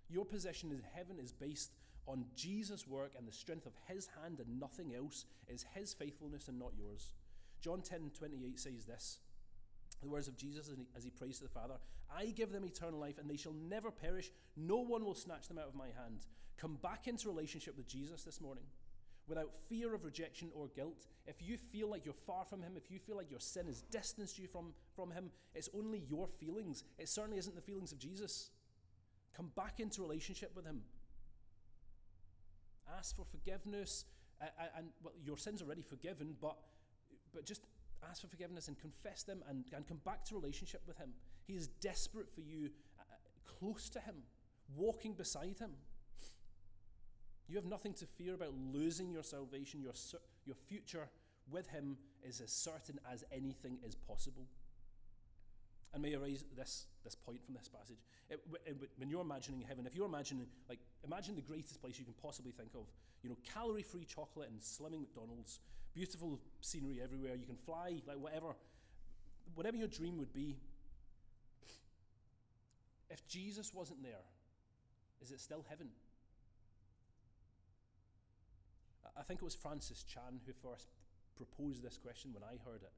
Your 0.08 0.24
position 0.24 0.70
in 0.70 0.82
heaven 0.94 1.18
is 1.18 1.32
based 1.32 1.72
on 2.06 2.24
Jesus' 2.34 2.86
work 2.86 3.12
and 3.16 3.28
the 3.28 3.32
strength 3.32 3.66
of 3.66 3.72
his 3.86 4.08
hand 4.22 4.40
and 4.40 4.58
nothing 4.60 4.94
else. 4.94 5.26
Is 5.48 5.64
his 5.74 5.92
faithfulness 5.92 6.48
and 6.48 6.58
not 6.58 6.72
yours. 6.78 7.12
John 7.60 7.82
10 7.82 8.12
28 8.18 8.58
says 8.58 8.84
this 8.84 9.18
the 10.02 10.08
words 10.08 10.28
of 10.28 10.36
Jesus 10.36 10.70
as 10.96 11.04
he 11.04 11.10
prays 11.10 11.38
to 11.38 11.44
the 11.44 11.50
Father 11.50 11.74
I 12.16 12.26
give 12.26 12.52
them 12.52 12.64
eternal 12.64 12.98
life 12.98 13.18
and 13.18 13.28
they 13.28 13.36
shall 13.36 13.54
never 13.68 13.90
perish. 13.90 14.30
No 14.56 14.78
one 14.78 15.04
will 15.04 15.14
snatch 15.14 15.48
them 15.48 15.58
out 15.58 15.68
of 15.68 15.74
my 15.74 15.86
hand. 15.86 16.24
Come 16.56 16.78
back 16.82 17.06
into 17.06 17.28
relationship 17.28 17.76
with 17.76 17.86
Jesus 17.86 18.22
this 18.22 18.40
morning 18.40 18.64
without 19.28 19.50
fear 19.68 19.94
of 19.94 20.04
rejection 20.04 20.48
or 20.54 20.68
guilt. 20.74 21.06
If 21.26 21.36
you 21.40 21.56
feel 21.56 21.88
like 21.88 22.04
you're 22.04 22.14
far 22.26 22.44
from 22.44 22.62
Him, 22.62 22.72
if 22.76 22.90
you 22.90 22.98
feel 22.98 23.16
like 23.16 23.30
your 23.30 23.40
sin 23.40 23.66
has 23.66 23.82
distanced 23.82 24.38
you 24.38 24.48
from, 24.48 24.72
from 24.96 25.10
Him, 25.10 25.30
it's 25.54 25.68
only 25.76 26.02
your 26.08 26.26
feelings. 26.26 26.84
It 26.98 27.08
certainly 27.08 27.38
isn't 27.38 27.54
the 27.54 27.62
feelings 27.62 27.92
of 27.92 27.98
Jesus. 27.98 28.50
Come 29.36 29.50
back 29.54 29.80
into 29.80 30.00
relationship 30.02 30.52
with 30.56 30.64
Him. 30.64 30.80
Ask 32.96 33.16
for 33.16 33.26
forgiveness, 33.30 34.06
uh, 34.40 34.46
and 34.76 34.88
well, 35.02 35.12
your 35.22 35.36
sins 35.36 35.60
are 35.60 35.66
already 35.66 35.82
forgiven, 35.82 36.34
but, 36.40 36.56
but 37.34 37.44
just 37.44 37.62
ask 38.08 38.22
for 38.22 38.28
forgiveness 38.28 38.68
and 38.68 38.78
confess 38.78 39.22
them 39.22 39.44
and, 39.48 39.64
and 39.74 39.86
come 39.86 40.00
back 40.04 40.24
to 40.24 40.34
relationship 40.34 40.82
with 40.86 40.96
Him. 40.96 41.10
He 41.46 41.54
is 41.54 41.68
desperate 41.68 42.30
for 42.34 42.40
you, 42.40 42.70
uh, 42.98 43.02
close 43.44 43.90
to 43.90 44.00
Him, 44.00 44.14
walking 44.74 45.12
beside 45.12 45.58
Him. 45.58 45.72
You 47.48 47.56
have 47.56 47.64
nothing 47.64 47.94
to 47.94 48.06
fear 48.06 48.34
about 48.34 48.52
losing 48.72 49.10
your 49.10 49.22
salvation. 49.22 49.80
Your, 49.80 49.94
your 50.44 50.56
future 50.68 51.08
with 51.50 51.66
Him 51.68 51.96
is 52.22 52.40
as 52.40 52.52
certain 52.52 53.00
as 53.10 53.24
anything 53.32 53.78
is 53.86 53.94
possible. 53.94 54.46
And 55.94 56.02
may 56.02 56.14
I 56.14 56.18
raise 56.18 56.44
this, 56.54 56.84
this 57.04 57.14
point 57.14 57.42
from 57.42 57.54
this 57.54 57.68
passage? 57.68 57.96
It, 58.28 58.40
it, 58.66 58.76
when 58.98 59.08
you're 59.08 59.22
imagining 59.22 59.62
heaven, 59.66 59.86
if 59.86 59.94
you're 59.94 60.06
imagining, 60.06 60.46
like, 60.68 60.80
imagine 61.02 61.34
the 61.34 61.42
greatest 61.42 61.80
place 61.80 61.98
you 61.98 62.04
can 62.04 62.14
possibly 62.22 62.52
think 62.52 62.70
of, 62.74 62.84
you 63.22 63.30
know, 63.30 63.36
calorie 63.54 63.82
free 63.82 64.04
chocolate 64.04 64.50
and 64.50 64.60
slimming 64.60 65.00
McDonald's, 65.00 65.60
beautiful 65.94 66.38
scenery 66.60 67.00
everywhere, 67.02 67.34
you 67.34 67.46
can 67.46 67.56
fly, 67.56 68.02
like, 68.06 68.18
whatever, 68.18 68.54
whatever 69.54 69.78
your 69.78 69.88
dream 69.88 70.18
would 70.18 70.34
be. 70.34 70.58
If 73.08 73.26
Jesus 73.26 73.72
wasn't 73.72 74.02
there, 74.02 74.20
is 75.22 75.30
it 75.30 75.40
still 75.40 75.64
heaven? 75.70 75.88
I 79.16 79.17
think 79.28 79.42
it 79.42 79.44
was 79.44 79.54
Francis 79.54 80.02
Chan 80.02 80.40
who 80.46 80.52
first 80.52 80.88
proposed 81.36 81.84
this 81.84 81.98
question 81.98 82.32
when 82.32 82.42
I 82.42 82.56
heard 82.64 82.82
it. 82.82 82.92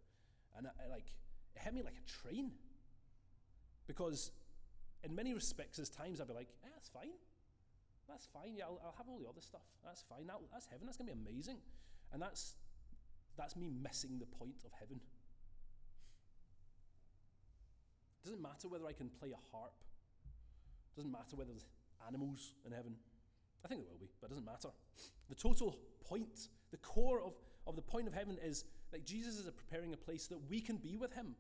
And 0.57 0.67
I, 0.67 0.71
I 0.87 0.89
like, 0.89 1.13
it 1.57 1.63
hit 1.63 1.75
me 1.75 1.83
like 1.83 1.99
a 1.99 2.07
train. 2.07 2.53
Because 3.87 4.31
in 5.03 5.15
many 5.15 5.35
respects, 5.35 5.79
as 5.79 5.91
times 5.91 6.21
I'd 6.21 6.29
be 6.29 6.35
like, 6.35 6.49
eh, 6.65 6.69
that's 6.73 6.89
fine. 6.89 7.11
That's 8.09 8.27
fine. 8.33 8.55
Yeah, 8.57 8.65
I'll, 8.65 8.81
I'll 8.85 8.95
have 8.97 9.09
all 9.09 9.19
the 9.19 9.29
other 9.29 9.43
stuff. 9.43 9.67
That's 9.85 10.03
fine. 10.03 10.27
That, 10.29 10.39
that's 10.53 10.67
heaven. 10.67 10.87
That's 10.87 10.97
going 10.97 11.11
to 11.11 11.15
be 11.15 11.21
amazing. 11.21 11.59
And 12.13 12.23
that's, 12.23 12.55
that's 13.37 13.57
me 13.57 13.69
missing 13.69 14.19
the 14.19 14.27
point 14.27 14.63
of 14.65 14.71
heaven. 14.79 15.01
It 18.23 18.27
doesn't 18.27 18.43
matter 18.43 18.69
whether 18.69 18.87
I 18.87 18.93
can 18.93 19.09
play 19.09 19.31
a 19.31 19.43
harp. 19.51 19.75
It 20.95 20.97
doesn't 20.97 21.11
matter 21.11 21.35
whether 21.35 21.51
there's 21.51 21.67
animals 22.07 22.55
in 22.67 22.73
heaven. 22.73 22.95
I 23.65 23.69
think 23.69 23.83
there 23.83 23.93
will 23.93 24.01
be, 24.01 24.11
but 24.21 24.27
it 24.27 24.31
doesn't 24.31 24.47
matter. 24.47 24.69
The 25.29 25.35
total 25.35 25.79
point, 26.09 26.49
the 26.71 26.79
core 26.79 27.21
of, 27.23 27.35
of 27.67 27.77
the 27.77 27.83
point 27.83 28.09
of 28.09 28.15
heaven 28.15 28.39
is 28.43 28.65
that 28.91 29.05
Jesus 29.05 29.39
is 29.39 29.51
preparing 29.51 29.93
a 29.93 29.97
place 29.97 30.27
that 30.29 30.39
we 30.49 30.61
can 30.61 30.77
be 30.77 30.97
with 30.97 31.13
him. 31.13 31.35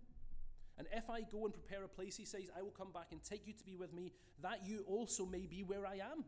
And 0.78 0.86
if 0.92 1.10
I 1.10 1.22
go 1.22 1.44
and 1.44 1.52
prepare 1.52 1.84
a 1.84 1.88
place, 1.88 2.16
he 2.16 2.24
says, 2.24 2.50
I 2.56 2.62
will 2.62 2.70
come 2.70 2.92
back 2.92 3.08
and 3.12 3.22
take 3.22 3.46
you 3.46 3.52
to 3.52 3.64
be 3.64 3.76
with 3.76 3.92
me, 3.92 4.12
that 4.42 4.60
you 4.64 4.84
also 4.86 5.26
may 5.26 5.46
be 5.46 5.62
where 5.62 5.86
I 5.86 5.96
am. 5.96 6.24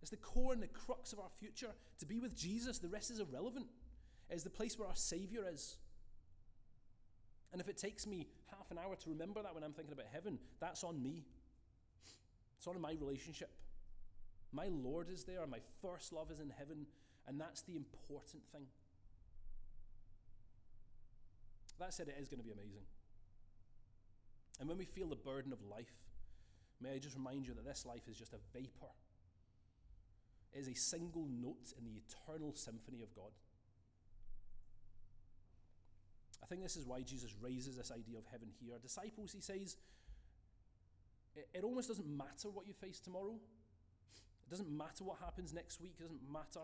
It's 0.00 0.10
the 0.10 0.16
core 0.16 0.52
and 0.52 0.62
the 0.62 0.68
crux 0.68 1.12
of 1.12 1.18
our 1.18 1.28
future. 1.38 1.70
To 1.98 2.06
be 2.06 2.18
with 2.18 2.36
Jesus, 2.36 2.78
the 2.78 2.88
rest 2.88 3.10
is 3.10 3.20
irrelevant. 3.20 3.66
It 4.30 4.36
is 4.36 4.42
the 4.42 4.50
place 4.50 4.78
where 4.78 4.88
our 4.88 4.96
Savior 4.96 5.44
is. 5.52 5.76
And 7.52 7.60
if 7.60 7.68
it 7.68 7.76
takes 7.76 8.06
me 8.06 8.28
half 8.50 8.70
an 8.70 8.78
hour 8.78 8.96
to 8.96 9.10
remember 9.10 9.42
that 9.42 9.54
when 9.54 9.64
I'm 9.64 9.72
thinking 9.72 9.92
about 9.92 10.06
heaven, 10.12 10.38
that's 10.60 10.84
on 10.84 11.02
me. 11.02 11.24
It's 12.56 12.66
on 12.66 12.80
my 12.80 12.94
relationship. 13.00 13.50
My 14.56 14.68
Lord 14.68 15.10
is 15.12 15.24
there, 15.24 15.46
my 15.46 15.60
first 15.82 16.14
love 16.14 16.30
is 16.30 16.40
in 16.40 16.48
heaven, 16.48 16.86
and 17.28 17.38
that's 17.38 17.60
the 17.60 17.76
important 17.76 18.42
thing. 18.52 18.64
That 21.78 21.92
said, 21.92 22.08
it 22.08 22.16
is 22.18 22.28
going 22.28 22.40
to 22.40 22.44
be 22.44 22.52
amazing. 22.52 22.86
And 24.58 24.66
when 24.66 24.78
we 24.78 24.86
feel 24.86 25.08
the 25.08 25.16
burden 25.16 25.52
of 25.52 25.58
life, 25.62 25.92
may 26.80 26.94
I 26.94 26.98
just 26.98 27.16
remind 27.16 27.46
you 27.46 27.52
that 27.52 27.66
this 27.66 27.84
life 27.84 28.08
is 28.08 28.16
just 28.16 28.32
a 28.32 28.38
vapor. 28.54 28.92
It 30.54 30.60
is 30.60 30.68
a 30.68 30.74
single 30.74 31.28
note 31.28 31.74
in 31.76 31.84
the 31.84 32.00
eternal 32.00 32.54
symphony 32.54 33.02
of 33.02 33.14
God. 33.14 33.32
I 36.42 36.46
think 36.46 36.62
this 36.62 36.76
is 36.76 36.86
why 36.86 37.02
Jesus 37.02 37.34
raises 37.42 37.76
this 37.76 37.92
idea 37.92 38.16
of 38.16 38.24
heaven 38.32 38.48
here. 38.58 38.76
Disciples, 38.80 39.32
he 39.32 39.42
says, 39.42 39.76
it, 41.34 41.46
it 41.52 41.62
almost 41.62 41.88
doesn't 41.88 42.08
matter 42.08 42.48
what 42.50 42.66
you 42.66 42.72
face 42.72 43.00
tomorrow. 43.00 43.34
It 44.46 44.50
doesn't 44.50 44.70
matter 44.70 45.02
what 45.02 45.18
happens 45.18 45.52
next 45.52 45.80
week. 45.80 45.94
It 45.98 46.02
doesn't 46.02 46.22
matter 46.32 46.60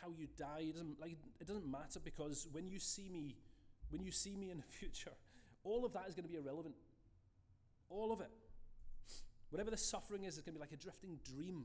how 0.00 0.08
you 0.16 0.28
die. 0.36 0.66
It 0.68 0.72
doesn't, 0.74 1.00
like, 1.00 1.16
it 1.40 1.46
doesn't 1.46 1.68
matter 1.68 1.98
because 2.02 2.46
when 2.52 2.68
you 2.68 2.78
see 2.78 3.08
me, 3.08 3.36
when 3.90 4.02
you 4.02 4.12
see 4.12 4.36
me 4.36 4.50
in 4.50 4.58
the 4.58 4.62
future, 4.78 5.12
all 5.64 5.84
of 5.84 5.92
that 5.94 6.08
is 6.08 6.14
going 6.14 6.24
to 6.24 6.30
be 6.30 6.36
irrelevant. 6.36 6.74
All 7.90 8.12
of 8.12 8.20
it. 8.20 8.30
Whatever 9.50 9.70
the 9.70 9.78
suffering 9.78 10.24
is, 10.24 10.36
it's 10.36 10.44
going 10.44 10.54
to 10.54 10.58
be 10.58 10.60
like 10.60 10.72
a 10.72 10.76
drifting 10.76 11.18
dream. 11.24 11.64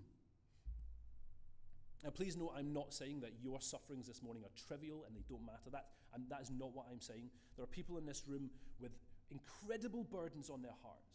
Now, 2.03 2.09
please 2.09 2.35
note, 2.35 2.53
I'm 2.57 2.73
not 2.73 2.93
saying 2.93 3.21
that 3.21 3.31
your 3.41 3.61
sufferings 3.61 4.07
this 4.07 4.21
morning 4.23 4.43
are 4.43 4.51
trivial 4.67 5.05
and 5.05 5.15
they 5.15 5.23
don't 5.29 5.45
matter. 5.45 5.69
That, 5.71 5.87
and 6.13 6.23
that 6.29 6.41
is 6.41 6.49
not 6.49 6.73
what 6.73 6.85
I'm 6.91 6.99
saying. 6.99 7.29
There 7.55 7.63
are 7.63 7.67
people 7.67 7.97
in 7.97 8.05
this 8.05 8.23
room 8.27 8.49
with 8.79 8.91
incredible 9.31 10.03
burdens 10.03 10.49
on 10.49 10.61
their 10.61 10.75
hearts 10.81 11.13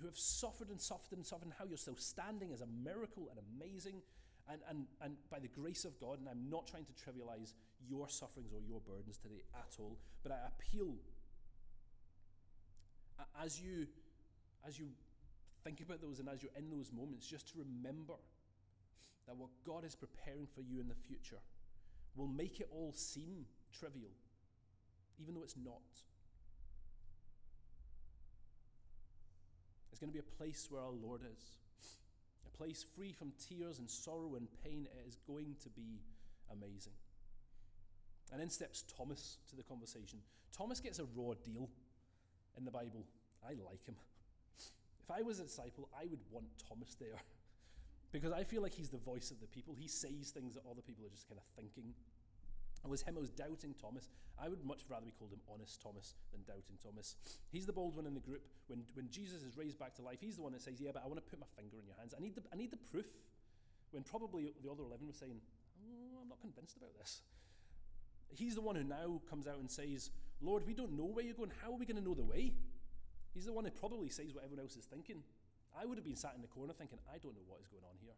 who 0.00 0.06
have 0.06 0.16
suffered 0.16 0.68
and 0.70 0.80
suffered 0.80 1.18
and 1.18 1.26
suffered, 1.26 1.46
and 1.46 1.54
how 1.58 1.64
you're 1.64 1.76
still 1.76 1.96
standing 1.96 2.52
is 2.52 2.60
a 2.60 2.66
miracle 2.66 3.28
and 3.30 3.38
amazing. 3.54 4.02
And, 4.50 4.60
and, 4.70 4.86
and 5.02 5.16
by 5.30 5.38
the 5.40 5.48
grace 5.48 5.84
of 5.84 5.98
God, 6.00 6.20
and 6.20 6.28
I'm 6.28 6.48
not 6.48 6.66
trying 6.66 6.86
to 6.86 6.92
trivialize 6.92 7.52
your 7.86 8.08
sufferings 8.08 8.52
or 8.52 8.60
your 8.66 8.80
burdens 8.80 9.18
today 9.18 9.42
at 9.54 9.76
all, 9.78 9.98
but 10.22 10.32
I 10.32 10.38
appeal 10.48 10.94
as 13.42 13.60
you, 13.60 13.86
as 14.66 14.78
you 14.78 14.86
think 15.64 15.80
about 15.80 16.00
those 16.00 16.18
and 16.18 16.28
as 16.28 16.42
you're 16.42 16.52
in 16.56 16.70
those 16.70 16.92
moments, 16.92 17.26
just 17.26 17.48
to 17.48 17.58
remember 17.58 18.14
that 19.26 19.36
what 19.36 19.50
God 19.64 19.84
is 19.84 19.94
preparing 19.94 20.46
for 20.46 20.62
you 20.62 20.80
in 20.80 20.88
the 20.88 20.94
future 20.94 21.40
will 22.16 22.28
make 22.28 22.60
it 22.60 22.68
all 22.72 22.92
seem 22.94 23.44
trivial, 23.78 24.10
even 25.20 25.34
though 25.34 25.42
it's 25.42 25.56
not. 25.62 25.82
It's 29.98 30.04
going 30.04 30.14
to 30.14 30.22
be 30.22 30.30
a 30.30 30.36
place 30.38 30.68
where 30.70 30.80
our 30.80 30.94
Lord 30.94 31.22
is. 31.26 31.42
A 32.46 32.56
place 32.56 32.86
free 32.94 33.10
from 33.10 33.32
tears 33.48 33.80
and 33.80 33.90
sorrow 33.90 34.36
and 34.36 34.46
pain. 34.62 34.86
It 34.86 35.08
is 35.08 35.16
going 35.26 35.56
to 35.64 35.68
be 35.70 35.98
amazing. 36.52 36.92
And 38.32 38.40
in 38.40 38.48
steps 38.48 38.84
Thomas 38.96 39.38
to 39.50 39.56
the 39.56 39.64
conversation. 39.64 40.20
Thomas 40.56 40.78
gets 40.78 41.00
a 41.00 41.04
raw 41.16 41.34
deal 41.44 41.68
in 42.56 42.64
the 42.64 42.70
Bible. 42.70 43.06
I 43.42 43.54
like 43.68 43.84
him. 43.86 43.96
If 45.02 45.10
I 45.10 45.22
was 45.22 45.40
a 45.40 45.42
disciple, 45.42 45.88
I 45.98 46.04
would 46.04 46.20
want 46.30 46.46
Thomas 46.68 46.94
there 47.00 47.18
because 48.12 48.30
I 48.30 48.44
feel 48.44 48.62
like 48.62 48.74
he's 48.74 48.90
the 48.90 48.98
voice 48.98 49.32
of 49.32 49.40
the 49.40 49.48
people. 49.48 49.74
He 49.76 49.88
says 49.88 50.30
things 50.30 50.54
that 50.54 50.62
other 50.70 50.80
people 50.80 51.06
are 51.06 51.10
just 51.10 51.28
kind 51.28 51.40
of 51.40 51.46
thinking. 51.56 51.92
Was 52.86 53.04
was 53.04 53.30
doubting 53.30 53.74
Thomas. 53.74 54.08
I 54.40 54.48
would 54.48 54.64
much 54.64 54.86
rather 54.88 55.04
be 55.04 55.12
called 55.12 55.32
him 55.32 55.40
honest 55.52 55.82
Thomas 55.82 56.14
than 56.32 56.40
doubting 56.46 56.78
Thomas. 56.82 57.16
He's 57.50 57.66
the 57.66 57.72
bold 57.72 57.96
one 57.96 58.06
in 58.06 58.14
the 58.14 58.20
group. 58.20 58.46
When, 58.68 58.84
when 58.94 59.10
Jesus 59.10 59.42
is 59.42 59.58
raised 59.58 59.78
back 59.78 59.94
to 59.96 60.02
life, 60.02 60.18
he's 60.20 60.36
the 60.36 60.42
one 60.42 60.52
that 60.52 60.62
says, 60.62 60.80
Yeah, 60.80 60.92
but 60.94 61.02
I 61.04 61.06
want 61.06 61.18
to 61.18 61.28
put 61.28 61.38
my 61.38 61.50
finger 61.56 61.76
in 61.78 61.86
your 61.86 61.96
hands. 61.98 62.14
I 62.16 62.22
need 62.22 62.34
the, 62.34 62.42
I 62.52 62.56
need 62.56 62.70
the 62.70 62.78
proof. 62.78 63.06
When 63.90 64.04
probably 64.04 64.52
the 64.62 64.70
other 64.70 64.84
11 64.84 65.06
were 65.06 65.12
saying, 65.12 65.40
oh, 65.84 66.20
I'm 66.22 66.28
not 66.28 66.40
convinced 66.40 66.76
about 66.76 66.96
this. 66.98 67.22
He's 68.36 68.54
the 68.54 68.60
one 68.60 68.76
who 68.76 68.84
now 68.84 69.20
comes 69.28 69.46
out 69.46 69.58
and 69.58 69.70
says, 69.70 70.10
Lord, 70.40 70.66
we 70.66 70.74
don't 70.74 70.92
know 70.92 71.08
where 71.08 71.24
you're 71.24 71.34
going. 71.34 71.52
How 71.62 71.72
are 71.72 71.78
we 71.78 71.86
going 71.86 71.96
to 71.96 72.04
know 72.04 72.14
the 72.14 72.22
way? 72.22 72.52
He's 73.32 73.46
the 73.46 73.52
one 73.52 73.64
who 73.64 73.70
probably 73.70 74.08
says 74.08 74.34
what 74.34 74.44
everyone 74.44 74.64
else 74.64 74.76
is 74.76 74.84
thinking. 74.84 75.22
I 75.72 75.86
would 75.86 75.96
have 75.96 76.04
been 76.04 76.16
sat 76.16 76.34
in 76.36 76.42
the 76.42 76.48
corner 76.48 76.72
thinking, 76.72 76.98
I 77.08 77.18
don't 77.18 77.34
know 77.34 77.46
what 77.46 77.60
is 77.60 77.68
going 77.68 77.84
on 77.84 77.96
here. 78.00 78.16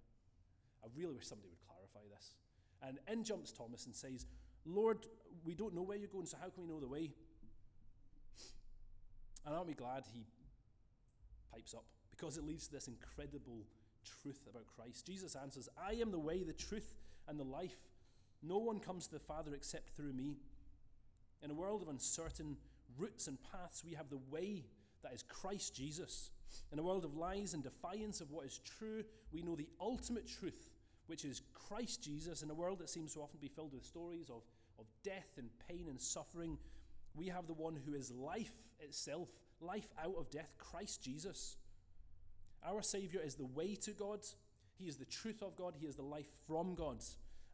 I 0.83 0.89
really 0.97 1.15
wish 1.15 1.29
somebody 1.29 1.51
would 1.51 1.63
clarify 1.67 2.03
this. 2.11 2.35
And 2.83 2.99
in 3.07 3.23
jumps 3.23 3.53
Thomas 3.53 3.87
and 3.87 3.95
says, 3.95 4.27
Lord, 4.67 4.99
we 5.45 5.55
don't 5.55 5.75
know 5.75 5.83
where 5.83 5.97
you're 5.97 6.09
going, 6.09 6.27
so 6.27 6.37
how 6.41 6.49
can 6.51 6.63
we 6.63 6.69
know 6.69 6.81
the 6.81 6.89
way? 6.89 7.11
And 9.47 9.55
aren't 9.55 9.69
we 9.69 9.75
glad 9.75 10.05
he 10.13 10.27
pipes 11.53 11.75
up? 11.75 11.85
Because 12.11 12.37
it 12.37 12.45
leads 12.45 12.67
to 12.67 12.73
this 12.73 12.89
incredible 12.89 13.65
truth 14.23 14.47
about 14.49 14.67
Christ. 14.77 15.07
Jesus 15.07 15.35
answers, 15.35 15.69
I 15.83 15.95
am 15.95 16.11
the 16.11 16.19
way, 16.19 16.43
the 16.43 16.53
truth, 16.53 16.95
and 17.29 17.39
the 17.39 17.45
life. 17.45 17.77
No 18.43 18.59
one 18.59 18.81
comes 18.81 19.07
to 19.07 19.15
the 19.15 19.21
Father 19.21 19.55
except 19.55 19.91
through 19.91 20.13
me. 20.13 20.37
In 21.43 21.51
a 21.51 21.55
world 21.55 21.83
of 21.83 21.89
uncertain 21.89 22.57
routes 22.99 23.27
and 23.29 23.39
paths, 23.51 23.83
we 23.85 23.95
have 23.95 24.11
the 24.11 24.21
way 24.31 24.65
that 25.03 25.15
is 25.15 25.23
Christ 25.23 25.75
Jesus. 25.75 26.31
In 26.73 26.79
a 26.79 26.83
world 26.83 27.05
of 27.05 27.17
lies 27.17 27.55
and 27.55 27.63
defiance 27.63 28.21
of 28.21 28.31
what 28.31 28.47
is 28.47 28.61
true, 28.79 29.05
we 29.33 29.43
know 29.43 29.57
the 29.57 29.69
ultimate 29.81 30.27
truth 30.27 30.71
which 31.11 31.25
is 31.25 31.43
Christ 31.69 32.05
Jesus, 32.05 32.43
in 32.43 32.51
a 32.51 32.55
world 32.55 32.79
that 32.79 32.89
seems 32.89 33.15
to 33.15 33.21
often 33.21 33.37
to 33.37 33.41
be 33.41 33.49
filled 33.49 33.73
with 33.73 33.85
stories 33.85 34.31
of, 34.31 34.43
of 34.79 34.85
death 35.03 35.27
and 35.39 35.49
pain 35.69 35.87
and 35.89 36.01
suffering, 36.01 36.57
we 37.17 37.27
have 37.27 37.49
the 37.49 37.53
one 37.53 37.77
who 37.85 37.95
is 37.95 38.13
life 38.13 38.53
itself, 38.79 39.29
life 39.61 39.89
out 40.01 40.15
of 40.17 40.31
death, 40.31 40.55
Christ 40.57 41.03
Jesus. 41.03 41.57
Our 42.65 42.81
Savior 42.81 43.19
is 43.25 43.35
the 43.35 43.45
way 43.45 43.75
to 43.75 43.91
God, 43.91 44.21
He 44.79 44.87
is 44.87 44.99
the 44.99 45.05
truth 45.05 45.43
of 45.43 45.57
God, 45.57 45.75
He 45.81 45.89
is 45.89 45.97
the 45.97 46.03
life 46.03 46.29
from 46.47 46.77
God. 46.77 46.99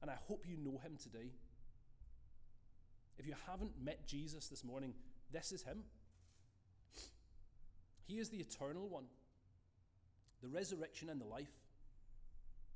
And 0.02 0.10
I 0.10 0.16
hope 0.28 0.44
you 0.46 0.58
know 0.58 0.78
Him 0.84 0.98
today. 1.02 1.30
If 3.18 3.26
you 3.26 3.36
haven't 3.48 3.72
met 3.82 4.06
Jesus 4.06 4.48
this 4.48 4.64
morning, 4.64 4.92
this 5.32 5.50
is 5.50 5.62
Him. 5.62 5.78
He 8.06 8.18
is 8.18 8.28
the 8.28 8.36
eternal 8.36 8.86
one, 8.86 9.04
the 10.42 10.48
resurrection 10.48 11.08
and 11.08 11.18
the 11.18 11.24
life 11.24 11.48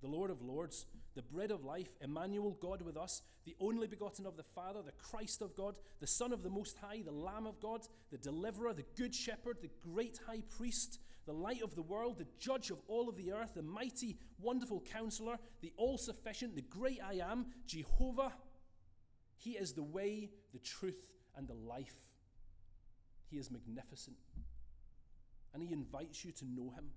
the 0.03 0.09
Lord 0.09 0.31
of 0.31 0.43
Lords, 0.43 0.87
the 1.15 1.23
bread 1.23 1.51
of 1.51 1.65
life, 1.65 1.89
Emmanuel, 2.01 2.57
God 2.61 2.83
with 2.83 2.97
us, 2.97 3.23
the 3.45 3.57
only 3.61 3.87
begotten 3.87 4.27
of 4.27 4.37
the 4.37 4.43
Father, 4.43 4.81
the 4.83 4.93
Christ 4.93 5.43
of 5.43 5.55
God, 5.57 5.75
the 6.01 6.07
Son 6.07 6.33
of 6.33 6.43
the 6.43 6.51
Most 6.51 6.79
High, 6.79 7.03
the 7.05 7.13
Lamb 7.13 7.47
of 7.47 7.61
God, 7.61 7.83
the 8.11 8.19
Deliverer, 8.19 8.73
the 8.73 8.85
Good 8.97 9.15
Shepherd, 9.15 9.59
the 9.61 9.71
great 9.83 10.19
High 10.27 10.43
Priest, 10.57 11.01
the 11.27 11.33
light 11.33 11.63
of 11.63 11.75
the 11.75 11.83
world, 11.83 12.19
the 12.19 12.27
Judge 12.39 12.71
of 12.71 12.79
all 12.87 13.09
of 13.09 13.17
the 13.17 13.33
earth, 13.33 13.55
the 13.55 13.63
mighty, 13.63 14.17
wonderful 14.41 14.83
Counselor, 14.93 15.39
the 15.61 15.73
all 15.77 15.99
sufficient, 15.99 16.55
the 16.55 16.63
great 16.63 17.01
I 17.05 17.15
am, 17.15 17.47
Jehovah. 17.67 18.33
He 19.37 19.53
is 19.53 19.73
the 19.73 19.83
way, 19.83 20.31
the 20.53 20.59
truth, 20.59 21.07
and 21.37 21.47
the 21.47 21.55
life. 21.55 21.97
He 23.31 23.39
is 23.39 23.51
magnificent. 23.51 24.17
And 25.55 25.63
He 25.63 25.73
invites 25.73 26.25
you 26.25 26.33
to 26.33 26.45
know 26.45 26.71
Him. 26.71 26.91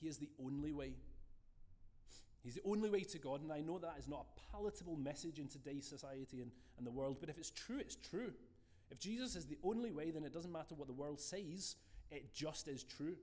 He 0.00 0.08
is 0.08 0.18
the 0.18 0.30
only 0.42 0.72
way. 0.72 0.92
He's 2.42 2.54
the 2.54 2.62
only 2.64 2.88
way 2.88 3.02
to 3.02 3.18
God, 3.18 3.42
and 3.42 3.52
I 3.52 3.60
know 3.60 3.78
that 3.78 3.96
is 3.98 4.08
not 4.08 4.26
a 4.26 4.56
palatable 4.56 4.96
message 4.96 5.38
in 5.38 5.48
today's 5.48 5.86
society 5.86 6.40
and, 6.40 6.50
and 6.78 6.86
the 6.86 6.90
world, 6.90 7.18
but 7.20 7.28
if 7.28 7.36
it's 7.38 7.50
true, 7.50 7.78
it's 7.78 7.96
true. 7.96 8.32
If 8.90 8.98
Jesus 8.98 9.36
is 9.36 9.46
the 9.46 9.58
only 9.62 9.90
way, 9.90 10.10
then 10.10 10.24
it 10.24 10.32
doesn't 10.32 10.52
matter 10.52 10.74
what 10.74 10.86
the 10.86 10.94
world 10.94 11.20
says, 11.20 11.76
it 12.10 12.32
just 12.32 12.68
is 12.68 12.84
true. 12.84 13.16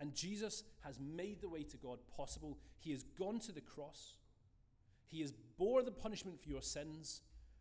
And 0.00 0.14
Jesus 0.14 0.64
has 0.80 0.98
made 0.98 1.42
the 1.42 1.48
way 1.48 1.62
to 1.62 1.76
God 1.76 1.98
possible. 2.16 2.56
He 2.78 2.90
has 2.92 3.02
gone 3.02 3.38
to 3.40 3.52
the 3.52 3.60
cross. 3.60 4.14
He 5.08 5.20
has 5.20 5.32
bore 5.58 5.82
the 5.82 5.90
punishment 5.90 6.40
for 6.40 6.48
your 6.48 6.62
sins. 6.62 7.20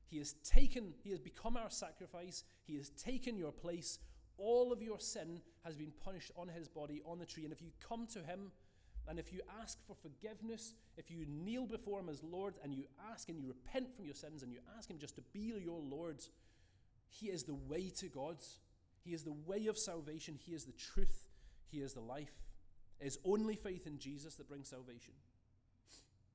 He 0.09 0.19
has 0.19 0.33
taken, 0.45 0.93
he 1.03 1.09
has 1.09 1.19
become 1.19 1.57
our 1.57 1.69
sacrifice. 1.69 2.45
He 2.63 2.77
has 2.77 2.91
taken 2.91 3.37
your 3.37 3.51
place 3.51 3.99
all 4.39 4.71
of 4.71 4.82
your 4.82 4.99
sin 4.99 5.41
has 5.63 5.75
been 5.75 5.91
punished 6.04 6.32
on 6.36 6.47
his 6.47 6.67
body 6.67 7.02
on 7.06 7.19
the 7.19 7.25
tree. 7.25 7.43
And 7.43 7.54
if 7.54 7.62
you 7.62 7.71
come 7.88 8.08
to 8.13 8.19
him 8.19 8.52
and 9.08 9.19
if 9.19 9.34
you 9.34 9.41
ask 9.62 9.78
for 9.88 9.95
forgiveness, 9.95 10.73
if 10.97 11.10
you 11.10 11.25
kneel 11.28 11.65
before 11.65 11.99
him 11.99 12.10
as 12.10 12.23
Lord 12.23 12.56
and 12.63 12.73
you 12.73 12.86
ask 13.12 13.30
and 13.30 13.39
you 13.39 13.47
repent 13.47 13.95
from 13.95 14.06
your 14.06 14.13
sins 14.13 14.43
and 14.43 14.52
you 14.52 14.60
ask 14.78 14.89
him 14.89 14.97
just 14.99 15.15
to 15.15 15.21
be 15.34 15.54
your 15.63 15.80
Lord, 15.80 16.21
he 17.10 17.28
is 17.28 17.43
the 17.43 17.56
way 17.56 17.89
to 17.97 18.08
God. 18.08 18.38
He 19.04 19.13
is 19.13 19.23
the 19.23 19.36
way 19.45 19.67
of 19.67 19.78
salvation. 19.78 20.38
He 20.38 20.54
is 20.54 20.65
the 20.65 20.73
truth. 20.73 21.28
He 21.71 21.80
is 21.80 21.93
the 21.93 22.02
life. 22.02 22.32
It 22.99 23.08
is 23.08 23.17
only 23.25 23.56
faith 23.56 23.88
in 23.88 23.97
Jesus 23.97 24.36
that 24.36 24.47
brings 24.47 24.69
salvation. 24.69 25.13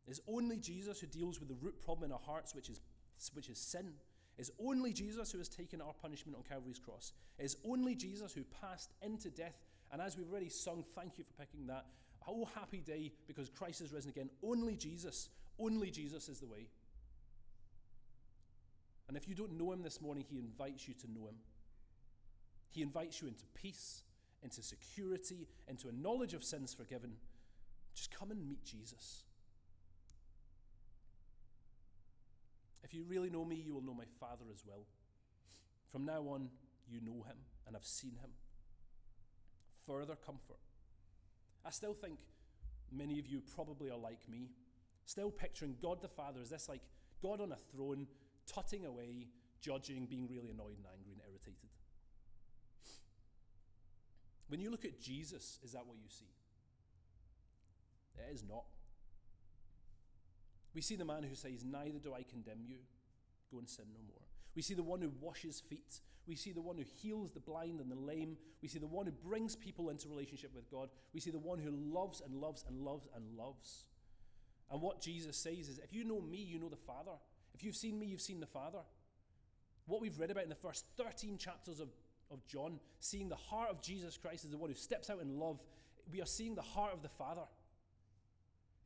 It 0.07 0.11
is 0.11 0.21
only 0.27 0.57
Jesus 0.57 1.01
who 1.01 1.07
deals 1.07 1.38
with 1.38 1.49
the 1.49 1.57
root 1.61 1.81
problem 1.81 2.11
in 2.11 2.12
our 2.12 2.21
hearts, 2.25 2.55
which 2.55 2.69
is, 2.69 2.81
which 3.35 3.49
is 3.49 3.59
sin. 3.59 3.93
It's 4.37 4.51
only 4.59 4.92
Jesus 4.92 5.31
who 5.31 5.38
has 5.38 5.49
taken 5.49 5.81
our 5.81 5.92
punishment 5.92 6.37
on 6.37 6.42
Calvary's 6.42 6.79
cross. 6.79 7.12
It's 7.38 7.57
only 7.68 7.94
Jesus 7.94 8.33
who 8.33 8.42
passed 8.61 8.92
into 9.03 9.31
death. 9.31 9.55
And 9.92 10.03
as 10.03 10.16
we've 10.16 10.31
already 10.31 10.49
sung, 10.49 10.85
thank 10.94 11.18
you 11.18 11.25
for 11.25 11.33
picking 11.35 11.66
that. 11.68 11.87
Oh, 12.27 12.49
happy 12.55 12.81
day 12.81 13.12
because 13.27 13.49
Christ 13.49 13.81
has 13.81 13.92
risen 13.92 14.11
again. 14.11 14.31
Only 14.42 14.77
Jesus, 14.77 15.29
only 15.59 15.90
Jesus 15.90 16.29
is 16.29 16.40
the 16.40 16.47
way. 16.47 16.66
And 19.07 19.16
if 19.16 19.29
you 19.29 19.35
don't 19.35 19.59
know 19.59 19.73
him 19.73 19.83
this 19.83 20.01
morning, 20.01 20.25
he 20.29 20.38
invites 20.38 20.88
you 20.88 20.94
to 20.94 21.12
know 21.12 21.29
him. 21.29 21.37
He 22.70 22.83
invites 22.83 23.20
you 23.20 23.29
into 23.29 23.44
peace, 23.55 24.03
into 24.42 24.62
security, 24.62 25.47
into 25.68 25.88
a 25.88 25.92
knowledge 25.92 26.35
of 26.35 26.42
sins 26.42 26.75
forgiven. 26.75 27.12
Just 27.94 28.11
come 28.11 28.31
and 28.31 28.49
meet 28.49 28.64
Jesus. 28.64 29.23
If 32.85 32.92
you 32.92 33.03
really 33.09 33.31
know 33.31 33.44
me, 33.44 33.57
you 33.57 33.75
will 33.75 33.83
know 33.83 33.94
my 33.94 34.05
Father 34.20 34.44
as 34.53 34.62
well. 34.66 34.85
From 35.90 36.05
now 36.05 36.20
on, 36.29 36.51
you 36.87 37.01
know 37.01 37.23
him 37.23 37.38
and 37.66 37.75
have 37.75 37.85
seen 37.85 38.12
him. 38.12 38.31
Further 39.87 40.16
comfort. 40.16 40.61
I 41.64 41.70
still 41.70 41.94
think 41.94 42.18
many 42.92 43.18
of 43.18 43.27
you 43.27 43.42
probably 43.55 43.90
are 43.90 43.99
like 43.99 44.29
me, 44.29 44.51
still 45.07 45.31
picturing 45.31 45.77
God 45.81 46.03
the 46.03 46.09
Father 46.09 46.40
as 46.42 46.51
this 46.51 46.68
like 46.68 46.83
God 47.23 47.40
on 47.40 47.53
a 47.53 47.57
throne, 47.75 48.07
tutting 48.47 48.85
away, 48.85 49.29
judging, 49.62 50.05
being 50.05 50.29
really 50.29 50.51
annoyed 50.51 50.77
and 50.77 50.87
angry 50.94 51.12
and 51.12 51.23
irritated. 51.27 51.70
When 54.49 54.61
you 54.61 54.70
look 54.70 54.85
at 54.85 55.01
Jesus, 55.01 55.59
is 55.64 55.73
that 55.73 55.87
what 55.87 55.97
you 55.97 56.11
see? 56.11 56.29
It 58.16 58.35
is 58.35 58.44
not. 58.47 58.64
We 60.75 60.81
see 60.81 60.97
the 60.97 61.05
man 61.05 61.23
who 61.23 61.35
says, 61.35 61.65
Neither 61.65 61.99
do 61.99 62.15
I 62.15 62.23
condemn 62.23 62.65
you. 62.67 62.79
Go 63.53 63.59
and 63.59 63.69
sin 63.69 63.87
no 63.93 64.01
more. 64.07 64.23
We 64.55 64.63
see 64.63 64.75
the 64.75 64.83
one 64.83 65.01
who 65.01 65.11
washes 65.21 65.61
feet. 65.61 66.01
We 66.27 66.37
see 66.37 66.53
the 66.53 66.61
one 66.61 66.77
who 66.77 66.85
heals 67.03 67.33
the 67.33 67.41
blind 67.41 67.81
and 67.81 67.91
the 67.91 67.97
lame. 67.97 68.37
We 68.63 68.69
see 68.69 68.79
the 68.79 68.87
one 68.87 69.07
who 69.07 69.13
brings 69.13 69.55
people 69.55 69.91
into 69.91 70.09
relationship 70.09 70.55
with 70.55 70.71
God. 70.71 70.89
We 71.13 71.21
see 71.21 71.31
the 71.31 71.39
one 71.39 71.59
who 71.59 71.71
loves 71.71 72.21
and 72.21 72.35
loves 72.35 72.65
and 72.67 72.81
loves 72.81 73.09
and 73.15 73.25
loves. 73.37 73.87
And 74.71 74.81
what 74.81 75.01
Jesus 75.01 75.37
says 75.37 75.69
is, 75.69 75.79
if 75.79 75.93
you 75.93 76.05
know 76.05 76.21
me, 76.21 76.39
you 76.39 76.59
know 76.59 76.71
the 76.71 76.77
Father. 76.77 77.13
If 77.55 77.63
you've 77.63 77.77
seen 77.77 77.99
me, 77.99 78.07
you've 78.07 78.21
seen 78.21 78.41
the 78.41 78.47
Father. 78.47 78.79
What 79.87 80.01
we've 80.01 80.19
read 80.19 80.31
about 80.31 80.45
in 80.45 80.49
the 80.49 80.55
first 80.55 80.87
13 80.97 81.37
chapters 81.37 81.79
of, 81.79 81.89
of 82.31 82.45
John, 82.47 82.81
seeing 83.01 83.29
the 83.29 83.37
heart 83.37 83.71
of 83.71 83.83
Jesus 83.83 84.17
Christ 84.17 84.45
as 84.45 84.51
the 84.51 84.57
one 84.57 84.71
who 84.71 84.77
steps 84.77 85.11
out 85.11 85.21
in 85.21 85.39
love, 85.39 85.61
we 86.11 86.23
are 86.23 86.27
seeing 86.27 86.55
the 86.55 86.63
heart 86.63 86.95
of 86.95 87.03
the 87.03 87.09
Father. 87.09 87.45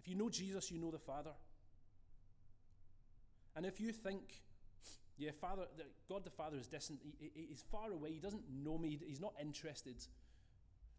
If 0.01 0.09
you 0.09 0.17
know 0.17 0.29
Jesus, 0.29 0.73
you 0.73 0.79
know 0.79 0.91
the 0.91 0.99
Father. 0.99 1.31
And 3.59 3.67
if 3.67 3.81
you 3.81 3.91
think, 3.91 4.41
yeah, 5.17 5.33
Father, 5.41 5.63
God 6.09 6.25
the 6.25 6.31
Father 6.31 6.57
is 6.57 6.69
distant, 6.69 7.01
he, 7.03 7.33
he's 7.35 7.65
far 7.73 7.91
away, 7.91 8.13
he 8.13 8.21
doesn't 8.21 8.45
know 8.49 8.79
me, 8.79 9.01
he's 9.05 9.21
not 9.21 9.33
interested, 9.41 9.97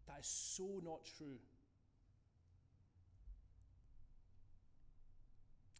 that 0.06 0.20
is 0.20 0.26
so 0.26 0.82
not 0.84 1.00
true. 1.16 1.38